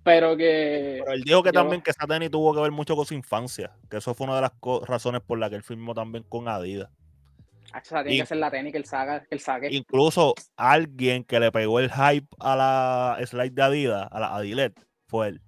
[0.02, 1.00] Pero que.
[1.00, 3.76] Pero él dijo que también que esa tenis tuvo que ver mucho con su infancia.
[3.90, 4.52] Que eso fue una de las
[4.86, 6.90] razones por las que él filmó también con Adidas
[8.04, 9.68] tiene que ser la técnica, el, saga, el saque.
[9.70, 14.74] Incluso alguien que le pegó el hype a la slide de Adidas, a la Adilet,
[15.06, 15.40] fue él.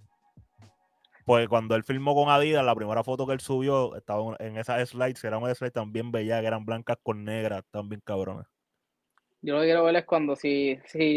[1.24, 4.88] Pues cuando él filmó con Adidas, la primera foto que él subió estaba en esas
[4.88, 8.46] slides, eran unas slides también bellas, que eran blancas con negras, también cabrones.
[9.42, 11.16] Yo lo que quiero ver es cuando si, si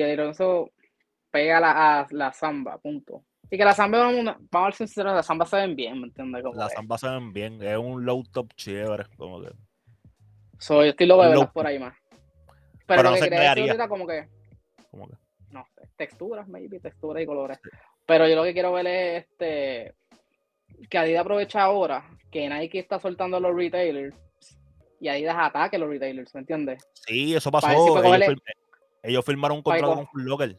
[1.32, 3.24] pega la, a la samba, punto.
[3.50, 6.44] Y que la samba, vamos a ver sinceros, la samba se ven bien, ¿me entiendes?
[6.54, 9.50] la samba se ven bien, es un low top chévere, como que.
[10.62, 11.98] Soy estilo de por ahí más.
[12.86, 14.28] Pero, lo que quería decir ahorita como que.
[14.92, 15.16] ¿Cómo que?
[15.50, 17.60] No sé, texturas, maybe, texturas y colores.
[18.06, 19.96] Pero yo lo que quiero ver es este
[20.90, 24.16] que Adidas aprovecha ahora que Nike está soltando a los retailers
[25.00, 26.88] y Adidas ataque los retailers, ¿me entiendes?
[26.94, 27.68] Sí, eso pasó.
[29.04, 30.58] Ellos, firmaron un contrato con Full Locker.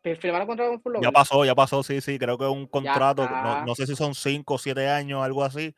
[0.00, 1.08] ¿Firmaron un contrato con Full Locker?
[1.08, 2.20] Ya pasó, ya pasó, sí, sí.
[2.20, 3.28] Creo que es un contrato,
[3.66, 5.74] no, sé si son 5 o 7 años, algo así,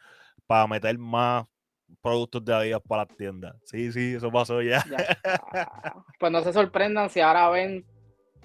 [0.47, 1.47] para meter más
[2.03, 3.57] productos de Adidas para las tiendas.
[3.65, 4.85] Sí, sí, eso pasó ya.
[6.19, 7.85] pues no se sorprendan si ahora ven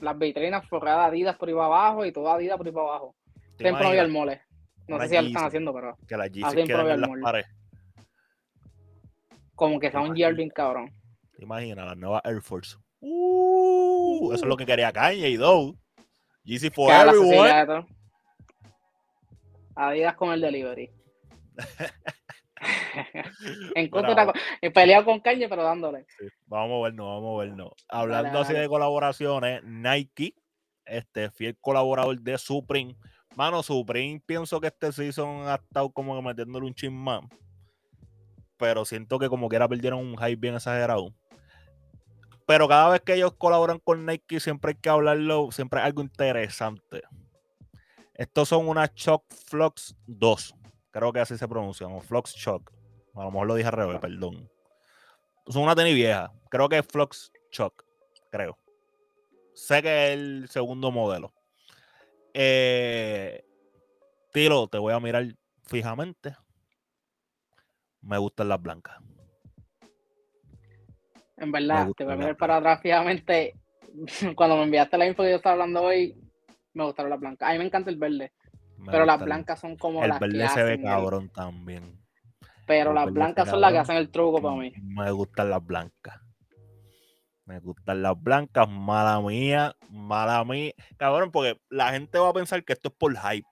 [0.02, 3.16] las vitrinas forradas Adidas por ahí abajo y toda Adidas por ahí abajo.
[3.58, 4.42] Siempre había el mole.
[4.88, 5.98] No sé si ya lo están haciendo, pero.
[6.08, 7.48] Que las Yeezys quedan en las paredes.
[9.56, 10.92] Como que sea un Yearling cabrón.
[11.38, 11.86] ¿Te imaginas?
[11.86, 12.76] La nueva Air Force.
[13.00, 15.74] Uh, eso es lo que quería Kanye y Doe.
[16.44, 17.86] Yeezy for everyone.
[19.76, 20.92] Adidas con el delivery.
[23.76, 24.34] en contra,
[24.74, 26.06] peleado con Kanye, pero dándole.
[26.46, 27.72] vamos a vernos, vamos a vernos.
[27.90, 30.36] Hablando así de colaboraciones, Nike,
[30.86, 32.96] este fiel colaborador de Supreme.
[33.36, 37.22] Mano, Supreme, pienso que este season ha estado como metiéndole un chin más
[38.64, 41.14] pero siento que como que era perdieron un hype bien exagerado.
[42.46, 46.02] Pero cada vez que ellos colaboran con Nike, siempre hay que hablarlo, siempre hay algo
[46.02, 47.02] interesante.
[48.14, 50.56] Estos son unas Shock Flux 2.
[50.92, 52.72] Creo que así se pronuncian, o Flux Shock.
[53.14, 54.50] A lo mejor lo dije al revés, perdón.
[55.48, 56.32] Son una tenis vieja.
[56.50, 57.86] Creo que es Flux Shock.
[58.32, 58.58] Creo.
[59.54, 61.34] Sé que es el segundo modelo.
[62.34, 63.46] Eh,
[64.32, 65.26] Tilo, te voy a mirar
[65.66, 66.36] fijamente
[68.04, 68.98] me gustan las blancas.
[71.38, 73.56] En verdad, te voy a mirar para atrás fijamente.
[74.36, 76.16] Cuando me enviaste la info que yo estaba hablando hoy,
[76.74, 77.50] me gustaron las blancas.
[77.50, 78.32] A mí me encanta el verde.
[78.86, 80.26] pero las blancas son como las que.
[80.26, 82.03] El verde se ve cabrón también.
[82.66, 84.74] Pero las blancas son las que hacen el truco para mí.
[84.82, 86.20] Me gustan las blancas.
[87.46, 90.72] Me gustan las blancas, mala mía, mala mía.
[90.98, 93.48] Cabrón, porque la gente va a pensar que esto es por hype.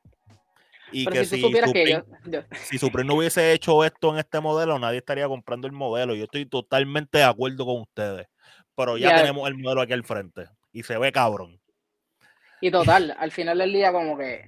[0.93, 1.41] Y que si,
[2.69, 6.15] si, Supreme, no hubiese hecho esto en este modelo, nadie estaría comprando el modelo.
[6.15, 8.27] Yo estoy totalmente de acuerdo con ustedes.
[8.75, 10.47] Pero ya tenemos el modelo aquí al frente.
[10.71, 11.59] Y se ve cabrón.
[12.61, 14.45] Y total, al final del día, como que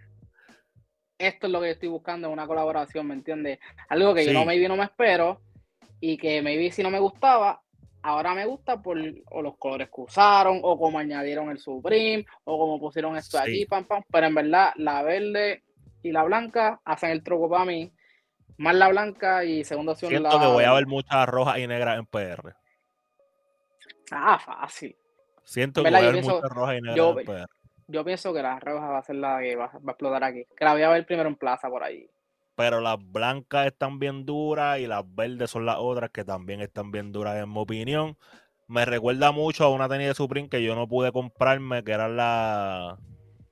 [1.27, 3.59] esto es lo que yo estoy buscando en una colaboración, ¿me entiendes?
[3.89, 5.41] Algo que yo no maybe no me espero
[5.99, 7.61] y que maybe si no me gustaba,
[8.01, 8.97] ahora me gusta por
[9.31, 13.65] o los colores que usaron, o como añadieron el Supreme, o como pusieron esto aquí,
[13.65, 14.03] pam, pam.
[14.11, 15.63] Pero en verdad, la verde
[16.03, 17.91] y la blanca hacen el truco para mí.
[18.57, 21.97] Más la blanca y segunda opción Siento que voy a ver muchas rojas y negras
[21.97, 22.53] en PR.
[24.11, 24.95] Ah, fácil.
[25.43, 27.62] Siento que voy a ver muchas rojas y negras en PR.
[27.93, 30.45] Yo pienso que la roja va a ser la que va, a explotar aquí.
[30.57, 32.09] Que la voy a ver primero en plaza por ahí.
[32.55, 36.91] Pero las blancas están bien duras y las verdes son las otras que también están
[36.91, 38.17] bien duras, en mi opinión.
[38.67, 42.07] Me recuerda mucho a una tenis de Supreme que yo no pude comprarme, que era
[42.09, 42.97] la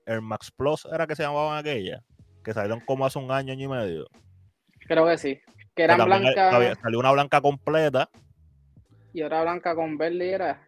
[0.06, 2.04] Air Max Plus, era que se llamaban aquella
[2.44, 4.08] que salieron como hace un año, año y medio.
[4.88, 5.40] Creo que sí.
[5.76, 6.78] Que eran blancas.
[6.82, 8.10] Salió una blanca completa.
[9.14, 10.68] Y otra blanca con verde y era.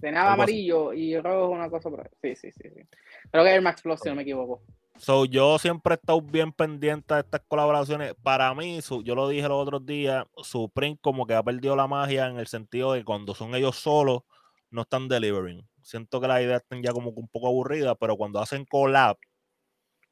[0.00, 2.10] Tenía amarillo y rojo, una cosa por ahí.
[2.20, 2.82] Sí, sí, sí, sí.
[3.30, 4.62] Creo que es Max Plus, si no me equivoco.
[4.96, 8.14] So, yo siempre he estado bien pendiente de estas colaboraciones.
[8.22, 12.26] Para mí, yo lo dije los otros días, Supreme como que ha perdido la magia
[12.26, 14.22] en el sentido de que cuando son ellos solos,
[14.70, 15.66] no están delivering.
[15.82, 19.16] Siento que la idea está ya como un poco aburrida, pero cuando hacen collab,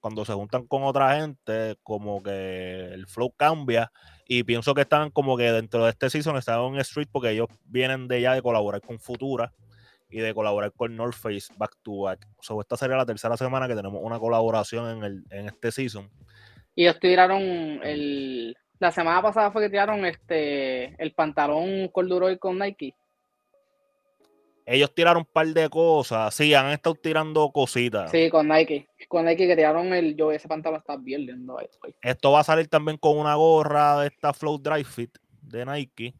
[0.00, 3.92] cuando se juntan con otra gente, como que el flow cambia.
[4.26, 7.48] Y pienso que están como que dentro de este season están en Street porque ellos
[7.64, 9.52] vienen de ya de colaborar con Futura
[10.10, 12.26] y de colaborar con North Face back to back.
[12.60, 16.10] Esta sería la tercera semana que tenemos una colaboración en, el, en este season.
[16.74, 18.56] Y ellos tiraron el.
[18.78, 22.94] La semana pasada fue que tiraron este el pantalón corduroy con Nike
[24.70, 26.32] ellos tiraron un par de cosas.
[26.32, 28.08] Sí, han estado tirando cositas.
[28.12, 28.88] Sí, con Nike.
[29.08, 30.14] Con Nike que tiraron el.
[30.14, 31.58] Yo ese pantalón está bien lindo.
[32.00, 36.14] Esto va a salir también con una gorra de esta Flow Dry Fit de Nike.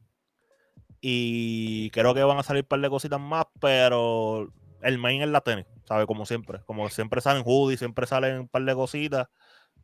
[1.01, 5.29] Y creo que van a salir un par de cositas más, pero el main es
[5.29, 6.07] la tenis, ¿sabes?
[6.07, 6.61] Como siempre.
[6.67, 9.29] Como siempre salen hoodies, siempre salen un par de cositas.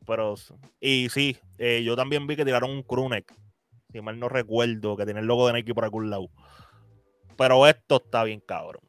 [0.07, 0.35] Pero.
[0.81, 3.33] Y sí, eh, yo también vi que tiraron un crewneck.
[3.93, 6.29] Si mal no recuerdo, que tiene el logo de Nike por algún lado.
[7.37, 8.83] Pero esto está bien cabrón.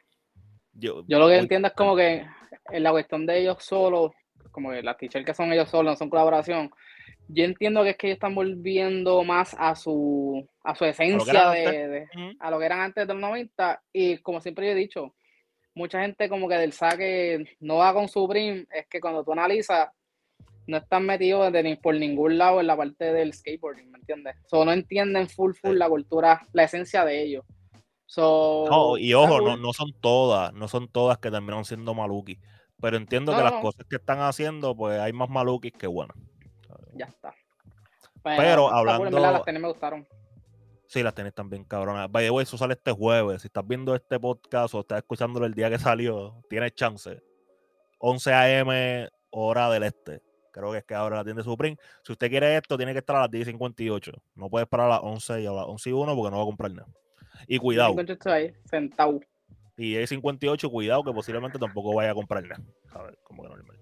[0.74, 2.26] Yo, lo que entiendo es como que
[2.72, 4.12] en la cuestión de ellos solos,
[4.52, 6.72] como que las t que son ellos solos, no son colaboración,
[7.28, 12.08] yo entiendo que es que ellos están volviendo más a su, a su esencia de,
[12.40, 15.14] a lo que eran antes de los 90 y como siempre he dicho,
[15.76, 19.34] mucha gente como que del saque no va con su prim, es que cuando tú
[19.34, 19.90] analizas
[20.68, 24.36] no están metidos ni por ningún lado en la parte del skateboarding, ¿me entiendes?
[24.52, 27.46] O no entienden full full la cultura, la esencia de ellos.
[28.18, 32.40] No, y ojo, no, no, son todas, no son todas que terminaron siendo maluki.
[32.80, 36.16] Pero entiendo que las cosas que están haciendo, pues hay más malukis que buenas.
[36.98, 37.34] Ya está.
[38.24, 39.20] pero hablando.
[39.20, 40.08] las me gustaron.
[40.88, 42.10] Sí, las tenis también cabronas.
[42.10, 43.42] By the way, eso sale este jueves.
[43.42, 47.22] Si estás viendo este podcast o estás escuchándolo el día que salió, tienes chance.
[48.00, 49.10] 11 a.m.
[49.32, 50.22] hora del este.
[50.52, 51.78] Creo que es que ahora la tienda Supreme.
[52.04, 54.14] Si usted quiere esto, tiene que estar a las 10.58.
[54.36, 56.44] No puede esperar a las 11 y a las 11 y 1 porque no va
[56.44, 56.88] a comprar nada.
[57.48, 57.96] Y cuidado.
[58.26, 59.20] Ahí, sentado.
[59.76, 62.64] Y hay 58, cuidado que posiblemente tampoco vaya a comprar nada.
[62.94, 63.78] A ver, como que normal.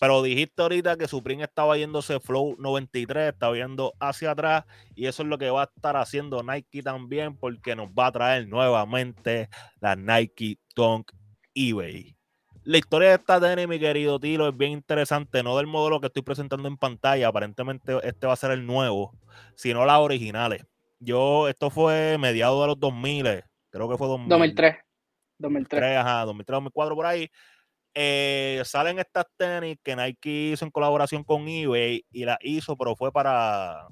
[0.00, 5.22] Pero dijiste ahorita que Supreme estaba yéndose Flow 93, estaba yendo hacia atrás y eso
[5.22, 9.48] es lo que va a estar haciendo Nike también porque nos va a traer nuevamente
[9.80, 11.12] la Nike Dunk
[11.54, 12.16] eBay.
[12.64, 16.08] La historia de esta tenis, mi querido Tilo, es bien interesante, no del modelo que
[16.08, 19.16] estoy presentando en pantalla, aparentemente este va a ser el nuevo,
[19.54, 20.66] sino las originales.
[20.98, 24.76] Yo, esto fue mediados de los 2000, creo que fue 2003.
[25.38, 25.96] 2003.
[25.96, 27.30] ajá, 2003, 2004 por ahí.
[27.98, 32.94] Eh, salen estas tenis que Nike hizo en colaboración con eBay y la hizo, pero
[32.94, 33.88] fue para,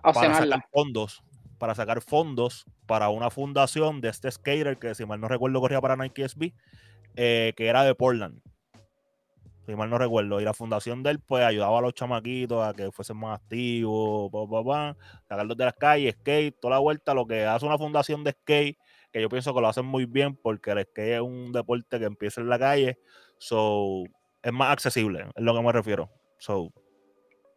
[0.00, 1.20] para sacar fondos,
[1.58, 5.80] para sacar fondos para una fundación de este skater que si mal no recuerdo corría
[5.80, 6.52] para Nike SB,
[7.16, 8.40] eh, que era de Portland.
[9.66, 10.40] Si mal no recuerdo.
[10.40, 14.30] Y la fundación de él, pues ayudaba a los chamaquitos a que fuesen más activos,
[15.28, 17.14] sacarlos de las calles, skate, toda la vuelta.
[17.14, 18.78] Lo que hace una fundación de skate
[19.16, 22.04] que yo pienso que lo hacen muy bien porque el skate es un deporte que
[22.04, 22.98] empieza en la calle,
[23.38, 24.04] so
[24.42, 26.10] es más accesible, es lo que me refiero.
[26.36, 26.70] So,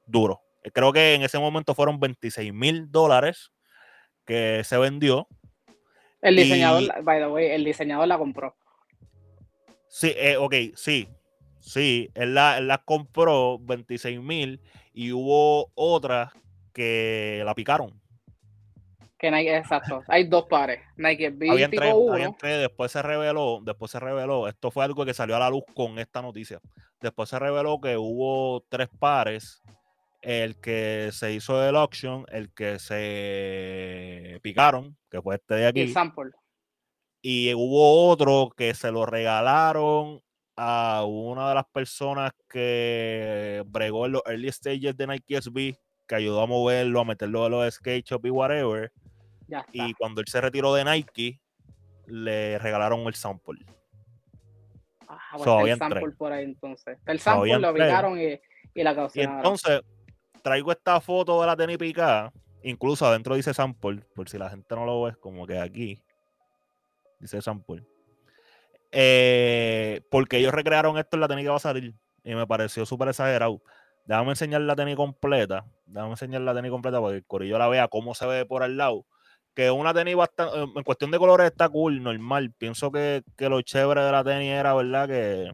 [0.06, 0.42] duro.
[0.74, 3.52] Creo que en ese momento fueron 26 mil dólares
[4.26, 5.28] que se vendió.
[6.22, 8.56] El diseñador, by the way, el diseñador la compró.
[9.90, 11.10] Sí, eh, ok, sí.
[11.60, 14.62] Sí, él la, él la compró 26 mil
[14.94, 16.32] y hubo otras
[16.72, 18.02] que la picaron.
[19.20, 20.02] Que Nike, exacto.
[20.08, 20.80] Hay dos pares.
[20.96, 22.38] Nike B había tres, uno.
[22.42, 26.00] después se reveló, después se reveló, esto fue algo que salió a la luz con
[26.00, 26.62] esta noticia.
[27.02, 29.62] Después se reveló que hubo tres pares.
[30.22, 35.82] El que se hizo del auction, el que se picaron, que fue este de aquí.
[35.82, 36.32] Y sample.
[37.22, 40.22] Y hubo otro que se lo regalaron
[40.58, 46.16] a una de las personas que bregó en los early stages de Nike SB, que
[46.16, 48.92] ayudó a moverlo, a meterlo en los skate shop y whatever
[49.72, 51.40] y cuando él se retiró de Nike,
[52.06, 53.66] le regalaron el sample.
[55.08, 56.98] Ah, bueno, el sample por ahí entonces.
[57.06, 58.40] El sample lo obligaron y,
[58.74, 59.34] y la causaron.
[59.34, 59.82] Y entonces,
[60.42, 62.32] traigo esta foto de la tenis picada.
[62.64, 66.04] Incluso adentro dice sample, por si la gente no lo ve, como que aquí
[67.20, 67.86] dice sample.
[68.92, 71.94] Eh, porque ellos recrearon esto en la tenis que va a salir.
[72.24, 73.62] Y me pareció súper exagerado.
[74.06, 75.66] Déjame enseñar la tenis completa.
[75.86, 78.76] Déjame enseñar la tenis completa porque el corillo la vea cómo se ve por al
[78.78, 79.06] lado
[79.60, 82.54] que una tenis bastante, en cuestión de colores está cool, normal.
[82.58, 85.06] Pienso que, lo chévere de la tenis era, ¿verdad?
[85.06, 85.52] Que,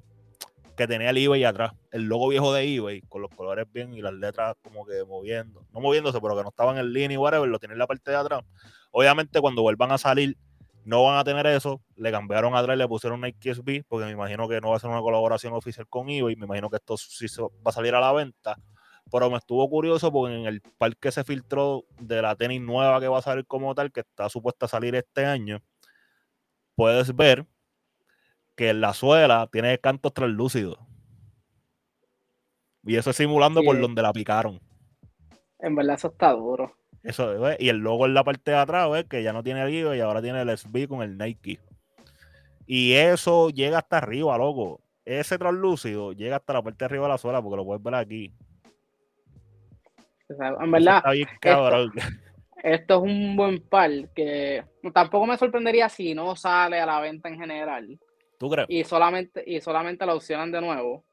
[0.78, 4.04] que tenía el eBay atrás, el logo viejo de eBay, con los colores bien y
[4.04, 7.50] las letras como que moviendo, no moviéndose, pero que no estaban en línea y whatever,
[7.50, 8.44] lo tienen en la parte de atrás.
[8.92, 10.38] Obviamente cuando vuelvan a salir,
[10.84, 14.48] no van a tener eso, le cambiaron atrás, le pusieron Nike SB, porque me imagino
[14.48, 17.26] que no va a ser una colaboración oficial con eBay, me imagino que esto sí
[17.42, 18.56] va a salir a la venta
[19.12, 23.08] pero me estuvo curioso porque en el parque se filtró de la tenis nueva que
[23.08, 25.62] va a salir como tal, que está supuesta a salir este año,
[26.76, 27.46] puedes ver
[28.56, 30.80] que la suela tiene cantos translúcidos.
[32.84, 34.60] Y eso es simulando por donde la picaron.
[35.60, 36.76] En verdad eso está duro.
[37.04, 39.06] Eso, y el logo en la parte de atrás, ¿ves?
[39.06, 41.60] que ya no tiene el y ahora tiene el SB con el Nike.
[42.66, 44.82] Y eso llega hasta arriba, loco.
[45.04, 47.94] Ese translúcido llega hasta la parte de arriba de la suela, porque lo puedes ver
[47.94, 48.34] aquí
[50.30, 51.04] en verdad,
[52.64, 57.30] esto, es un buen par que tampoco me sorprendería si no sale a la venta
[57.30, 58.00] en general.
[58.40, 58.68] ¿Tú crees?
[58.70, 61.04] Y solamente, y solamente la opcionan de nuevo.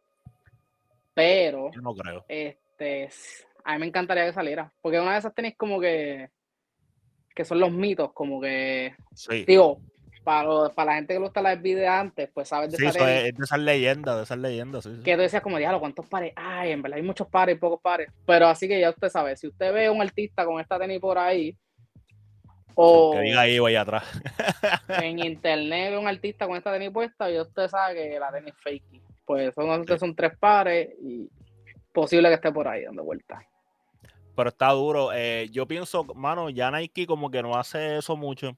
[1.14, 1.70] Pero.
[1.80, 2.24] no creo.
[2.28, 3.08] Este,
[3.64, 4.72] a mí me encantaría que saliera.
[4.80, 6.30] Porque una de esas tenis como que.
[7.34, 8.94] que son los mitos, como que.
[9.14, 9.44] Sí.
[9.44, 9.80] Digo,
[10.24, 12.94] para, para la gente que lo gusta la de antes, pues sabes de sí, es
[12.94, 16.72] de esas leyendas, de esas leyendas, sí, Que tú decías como, diablo, ¿cuántos pares hay?
[16.72, 18.10] En verdad hay muchos pares y pocos pares.
[18.26, 21.18] Pero así que ya usted sabe, si usted ve un artista con esta tenis por
[21.18, 21.56] ahí,
[22.74, 24.04] o que diga ahí voy atrás.
[25.02, 28.54] en internet ve un artista con esta tenis puesta y usted sabe que la tenis
[28.62, 29.02] fake.
[29.24, 31.28] Pues son, son tres pares y
[31.92, 33.44] posible que esté por ahí dando vueltas.
[34.34, 35.12] Pero está duro.
[35.12, 38.56] Eh, yo pienso, mano, ya Nike como que no hace eso mucho.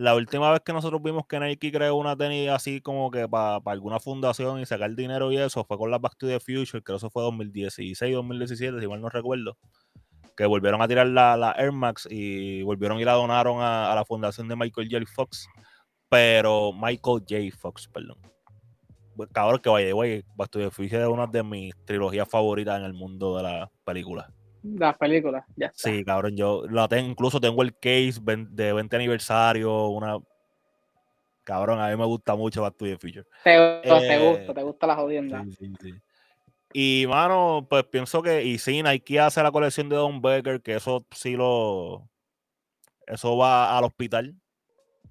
[0.00, 3.60] La última vez que nosotros vimos que Nike creó una tenis así como que para
[3.66, 7.10] alguna fundación y sacar dinero y eso fue con la Back to Future, que eso
[7.10, 9.58] fue 2016, 2017, si mal no recuerdo.
[10.34, 14.48] Que volvieron a tirar la, Air Max y volvieron y la donaron a, la fundación
[14.48, 15.04] de Michael J.
[15.04, 15.46] Fox.
[16.08, 17.54] Pero Michael J.
[17.54, 18.16] Fox, perdón.
[19.16, 22.86] Pues, cabrón, que vaya, güey, Back to Future es una de mis trilogías favoritas en
[22.86, 24.32] el mundo de la película.
[24.62, 29.88] Las películas, ya Sí, cabrón, yo la tengo, incluso tengo el case de 20 aniversario,
[29.88, 30.18] una...
[31.44, 33.26] Cabrón, a mí me gusta mucho Back to the Future.
[33.42, 35.42] Te, eh, gusta, te gusta la jodienda.
[35.44, 35.94] Sí, sí, sí.
[36.72, 40.76] Y, mano, pues pienso que, y sí, Nike hace la colección de Don Becker, que
[40.76, 42.08] eso sí lo,
[43.10, 44.36] eso va al hospital,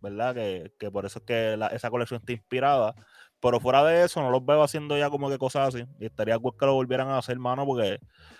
[0.01, 0.33] ¿verdad?
[0.33, 2.95] Que, por eso es que esa colección está inspirada.
[3.41, 5.85] Pero fuera de eso, no los veo haciendo ya como que cosas así.
[5.99, 7.99] Y estaría cool que lo volvieran a hacer, mano, porque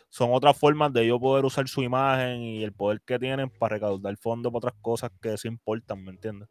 [0.10, 3.76] son otras formas de yo poder usar su imagen y el poder que tienen para
[3.76, 6.50] recaudar fondos para otras cosas que se importan, ¿me entiendes?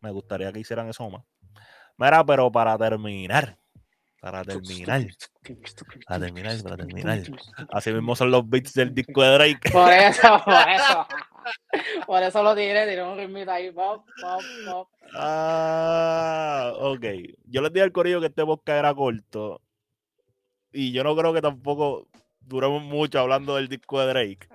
[0.00, 1.24] Me gustaría que hicieran eso más.
[1.98, 3.58] Mira, pero para terminar,
[4.20, 5.06] para terminar,
[6.06, 7.22] para terminar, para terminar.
[7.70, 9.70] Así mismo son los beats del disco de Drake.
[9.72, 11.06] Por eso, por eso.
[12.06, 13.70] Por eso lo tiré, tiré un ritmito ahí.
[13.70, 14.88] Pop, pop, pop.
[15.14, 17.04] Ah, ok.
[17.44, 19.60] Yo les dije al corillo que este podcast era corto.
[20.72, 22.08] Y yo no creo que tampoco
[22.40, 24.48] duremos mucho hablando del disco de Drake.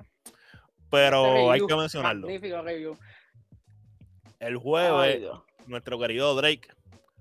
[0.89, 2.27] Pero hay que mencionarlo.
[4.39, 5.21] El jueves,
[5.67, 6.67] nuestro querido Drake,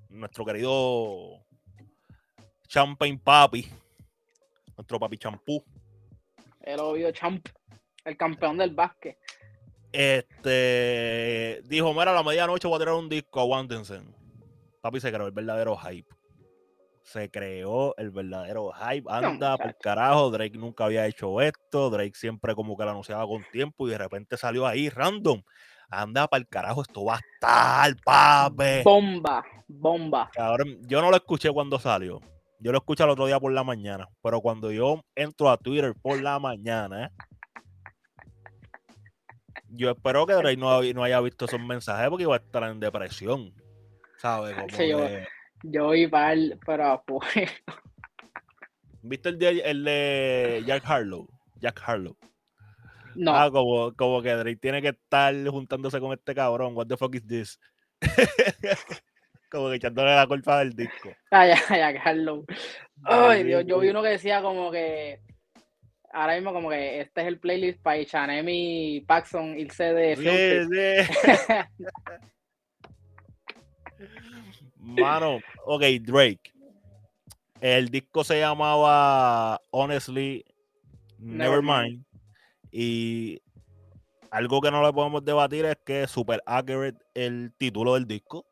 [0.08, 1.44] nuestro querido
[2.70, 3.66] Champagne Papi,
[4.76, 5.64] nuestro papi champú.
[6.60, 7.44] El obvio champ,
[8.04, 9.18] el campeón del básquet.
[9.90, 14.00] Este dijo: Mira, a la medianoche voy a tirar un disco, aguántense.
[14.80, 16.08] Papi se creó el verdadero hype.
[17.02, 19.10] Se creó el verdadero hype.
[19.10, 20.30] Anda, por carajo.
[20.30, 21.90] Drake nunca había hecho esto.
[21.90, 25.42] Drake siempre como que lo anunciaba con tiempo y de repente salió ahí random.
[25.90, 28.84] Anda para el carajo, esto va a estar, papi.
[28.84, 30.30] Bomba, bomba.
[30.38, 32.20] Ahora, yo no lo escuché cuando salió.
[32.60, 34.06] Yo lo escuché el otro día por la mañana.
[34.22, 37.10] Pero cuando yo entro a Twitter por la mañana,
[39.68, 42.78] yo espero que Drake no, no, haya visto esos mensajes porque iba a estar en
[42.78, 43.54] depresión.
[44.18, 44.54] ¿Sabes?
[44.78, 45.08] yo,
[45.62, 46.32] yo iba
[46.66, 47.24] pero pues.
[49.02, 51.26] ¿Viste el de, el de Jack Harlow?
[51.56, 52.14] Jack Harlow.
[53.14, 53.34] No.
[53.34, 56.76] Ah, como, como que Drake tiene que estar juntándose con este cabrón.
[56.76, 57.58] What the fuck is this?
[59.50, 61.10] como que echándole la culpa del disco.
[61.30, 62.44] Ah, ya, ya, Carlos.
[63.04, 65.20] Ay, Dios, yo vi uno que decía como que
[66.12, 70.24] ahora mismo como que este es el playlist para Chanemi Paxson irse de sí,
[70.70, 71.26] sí.
[74.76, 76.52] Mano, ok, Drake.
[77.60, 80.44] El disco se llamaba Honestly
[81.18, 82.04] Nevermind.
[82.72, 83.42] Y
[84.30, 88.46] algo que no le podemos debatir es que es super accurate el título del disco.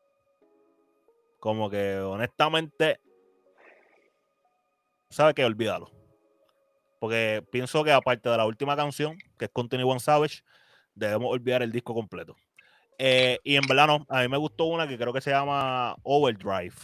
[1.39, 2.99] Como que honestamente,
[5.09, 5.45] ¿sabe qué?
[5.45, 5.89] Olvídalo.
[6.99, 10.43] Porque pienso que aparte de la última canción, que es Continue One Savage,
[10.93, 12.35] debemos olvidar el disco completo.
[12.97, 15.95] Eh, y en verdad no, a mí me gustó una que creo que se llama
[16.03, 16.75] Overdrive.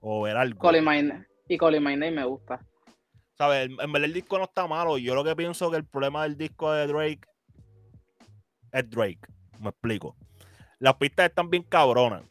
[0.00, 0.60] O ver algo.
[1.48, 2.60] y Colin My Name me gusta.
[3.38, 3.70] ¿Sabes?
[3.70, 4.98] En verdad el disco no está malo.
[4.98, 7.20] Yo lo que pienso que el problema del disco de Drake
[8.72, 9.20] es Drake.
[9.60, 10.14] Me explico.
[10.78, 12.22] Las pistas están bien cabronas.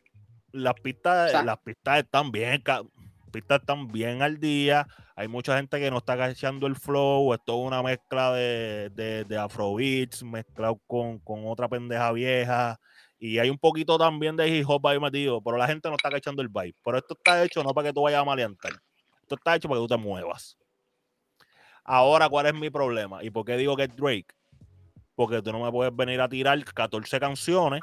[0.54, 2.64] Las pistas, las pistas están bien,
[3.32, 4.88] pistas están bien al día.
[5.16, 7.34] Hay mucha gente que no está cachando el flow.
[7.34, 12.80] Es toda una mezcla de, de, de afrobeats mezclado con, con, otra pendeja vieja.
[13.20, 16.12] Y hay un poquito también de hip hop ahí metido, pero la gente no está
[16.12, 16.76] cachando el vibe.
[16.86, 18.74] Pero esto está hecho no para que tú vayas a maleantar.
[19.22, 20.58] Esto está hecho para que tú te muevas.
[21.84, 23.24] Ahora, ¿cuál es mi problema?
[23.24, 24.28] ¿Y por qué digo que es Drake?
[25.16, 27.82] Porque tú no me puedes venir a tirar 14 canciones,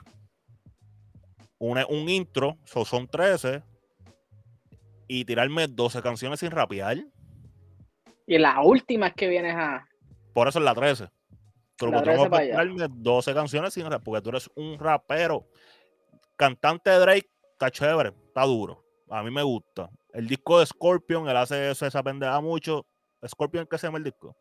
[1.60, 3.62] un, un intro, son 13,
[5.06, 6.98] y tirarme 12 canciones sin rapear.
[8.26, 9.86] Y la última es que vienes a.
[10.32, 11.08] Por eso es la 13.
[11.76, 15.46] Pero la 13 puedes tirarme 12 canciones sin rapear, porque tú eres un rapero.
[16.36, 18.84] Cantante de Drake, está chévere, está duro.
[19.10, 19.90] A mí me gusta.
[20.12, 22.86] El disco de Scorpion, él hace eso, esa pendeja mucho.
[23.26, 24.34] Scorpion, ¿qué se llama el disco?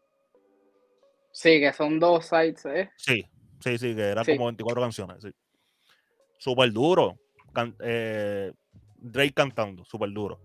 [1.32, 2.92] Sí, que son dos sites, ¿eh?
[2.96, 3.26] Sí,
[3.60, 5.32] sí, sí, que eran como 24 canciones, sí.
[6.40, 7.20] Súper duro.
[7.84, 8.54] Eh,
[8.96, 10.40] Drake cantando, súper duro.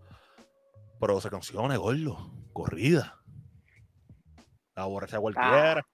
[1.01, 3.21] Pero 12 canciones, gordo, corrida.
[4.75, 5.79] La aborrece a cualquiera.
[5.79, 5.87] Ah.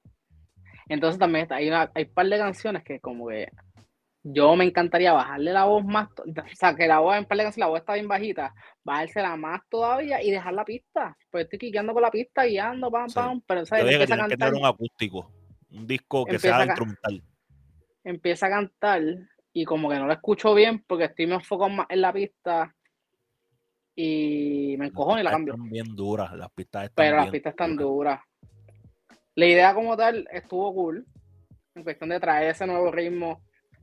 [0.89, 3.49] Entonces también hay, una, hay un par de canciones que como que
[4.23, 6.25] yo me encantaría bajarle la voz más, o
[6.55, 9.61] sea, que la voz en par de canciones, la voz está bien bajita, bajársela más
[9.69, 11.17] todavía y dejar la pista.
[11.31, 13.85] Pues estoy quiqueando con la pista, guiando, pam, pam, pero ¿sabes?
[13.85, 15.31] Empieza a cantar, que tener un acústico,
[15.71, 17.23] un disco que sea instrumental.
[18.03, 19.03] Empieza a cantar
[19.53, 22.75] y como que no lo escucho bien porque estoy me enfoco más en la pista
[23.95, 25.55] y me encojo y la cambio.
[25.55, 28.21] Están bien duras, las pistas están Pero las pistas están duras.
[29.35, 31.07] La idea como tal estuvo cool,
[31.75, 33.43] en cuestión de traer ese nuevo ritmo,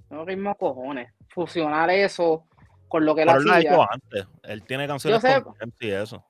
[0.09, 2.45] nuevo ritmo cojones, fusionar eso
[2.88, 3.57] con lo que él hacía.
[3.57, 4.28] Él hecho antes.
[4.43, 6.26] Él tiene canciones con MC eso.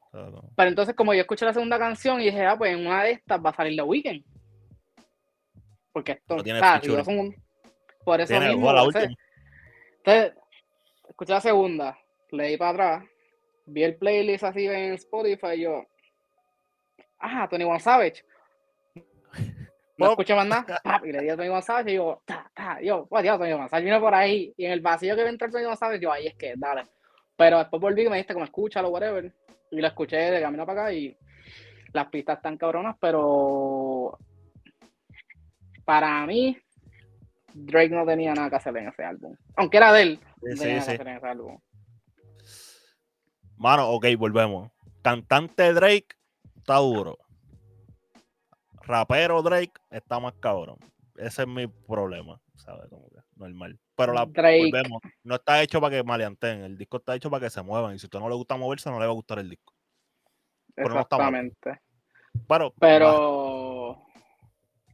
[0.56, 3.12] Pero entonces, como yo escuché la segunda canción y dije, ah, pues en una de
[3.12, 4.24] estas va a salir The Weeknd.
[5.92, 6.60] Porque esto, no tiene
[7.04, 7.36] son
[8.04, 8.74] por eso mismo.
[8.74, 9.14] La última.
[10.08, 10.42] Entonces,
[11.10, 12.00] escuché la segunda,
[12.32, 13.10] leí para atrás,
[13.66, 15.86] vi el playlist así en Spotify y yo,
[17.20, 18.24] ah, Tony One Savage.
[19.98, 22.80] No escuché más nada, y le di a Tony One Savage y yo, ta, ta,
[22.80, 25.50] yo, pues Dios, Tony One Savage vino por ahí, y en el vacío que entró
[25.50, 26.84] Tony One Savage, yo, ahí es que, dale.
[27.36, 29.30] Pero después volví y me dijiste como escúchalo, whatever,
[29.72, 31.18] y lo escuché de camino para acá y
[31.92, 34.18] las pistas están cabronas, pero
[35.84, 36.58] para mí,
[37.66, 39.36] Drake no tenía nada que hacer en ese álbum.
[39.56, 41.60] Aunque era de él, no tenía nada que hacer en ese álbum.
[43.58, 44.72] Mano, ok, volvemos.
[45.02, 46.08] Cantante Drake
[46.56, 47.18] está duro.
[48.82, 50.78] Rapero Drake está más cabrón.
[51.18, 52.88] Ese es mi problema, ¿sabes?
[52.90, 53.80] Como que normal.
[53.96, 55.02] Pero la volvemos.
[55.24, 56.62] No está hecho para que maleanten.
[56.62, 57.96] El disco está hecho para que se muevan.
[57.96, 59.74] Y si a usted no le gusta moverse, no le va a gustar el disco.
[60.76, 61.82] Exactamente.
[62.48, 63.67] Pero, pero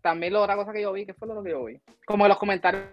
[0.03, 1.79] también la otra cosa que yo vi, ¿qué fue lo que yo vi?
[2.05, 2.83] Como en los comentarios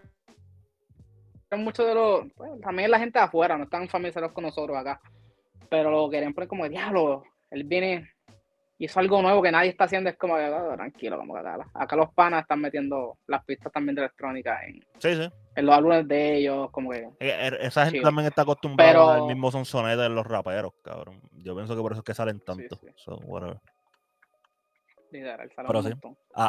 [1.59, 5.01] muchos de los, pues, también la gente de afuera, no están familiarizados con nosotros acá,
[5.69, 8.09] pero lo quieren poner como diablo, él viene
[8.79, 11.59] y es algo nuevo que nadie está haciendo, es como, ah, tranquilo, como que acá,
[11.75, 16.37] acá los panas están metiendo las pistas también de electrónica en, en los álbumes de
[16.37, 17.07] ellos, como que...
[17.21, 21.21] Eh, esa gente también está acostumbrada al mismo sonsonete de los raperos, cabrón.
[21.33, 22.81] Yo pienso que por eso es que salen tanto.
[22.97, 23.59] So, whatever.
[25.11, 25.93] Pero sí,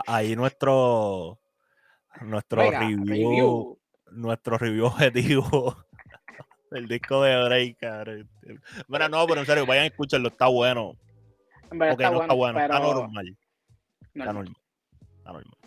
[0.08, 1.40] ahí nuestro
[2.22, 3.80] nuestro review,
[4.12, 5.76] nuestro review objetivo
[6.72, 8.30] del disco de Drake, cabrón.
[8.88, 10.98] Bueno, no, pero en serio, vayan a escucharlo, está bueno.
[11.70, 13.38] Porque no está bueno, está normal.
[14.14, 14.56] Está normal.
[15.18, 15.58] Está normal.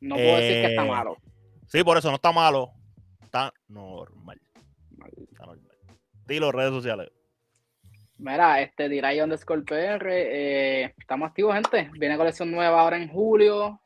[0.00, 1.16] No puedo decir que está eh, malo.
[1.68, 2.72] Sí, por eso no está malo.
[3.22, 4.40] Está normal.
[5.30, 5.76] Está normal.
[6.26, 7.10] Dilo, redes sociales.
[8.20, 11.90] Mira, este Diray underscore PR, eh, estamos activos, gente.
[11.98, 13.80] Viene colección nueva ahora en julio.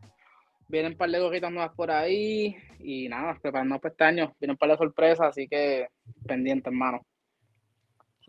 [0.66, 2.56] Vienen un par de gorritas nuevas por ahí.
[2.80, 4.32] Y nada, preparando pestaños.
[4.40, 5.86] Vienen un par de sorpresas, así que
[6.26, 7.06] pendiente, hermano.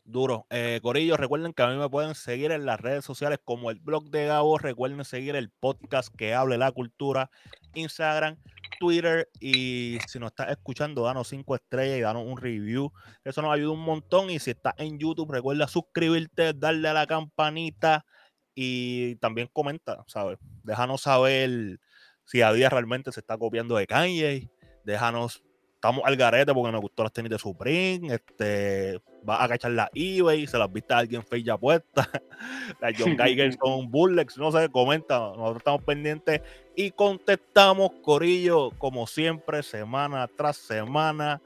[0.03, 0.45] Duro.
[0.51, 3.79] Eh, Corillo, recuerden que a mí me pueden seguir en las redes sociales como el
[3.79, 4.59] blog de Gabo.
[4.59, 7.31] Recuerden seguir el podcast que hable la cultura,
[7.73, 8.37] Instagram,
[8.79, 9.29] Twitter.
[9.39, 12.91] Y si nos estás escuchando, danos cinco estrellas y danos un review.
[13.23, 14.29] Eso nos ayuda un montón.
[14.29, 18.05] Y si estás en YouTube, recuerda suscribirte, darle a la campanita
[18.53, 20.37] y también comenta, ¿sabes?
[20.63, 21.79] Déjanos saber
[22.23, 24.49] si a día realmente se está copiando de Kanye.
[24.83, 25.43] Déjanos
[25.85, 29.89] estamos al garete porque nos gustó las tenis de Supreme, este, va a cachar la
[29.93, 32.09] eBay, se las viste a alguien fake ya puesta,
[32.81, 36.41] la John Geiger son Bullets, no sé, comenta, nosotros estamos pendientes
[36.75, 41.41] y contestamos, Corillo, como siempre, semana tras semana,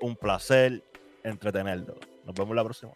[0.00, 0.82] un placer
[1.24, 1.96] entretenerlo.
[2.24, 2.92] Nos vemos la próxima.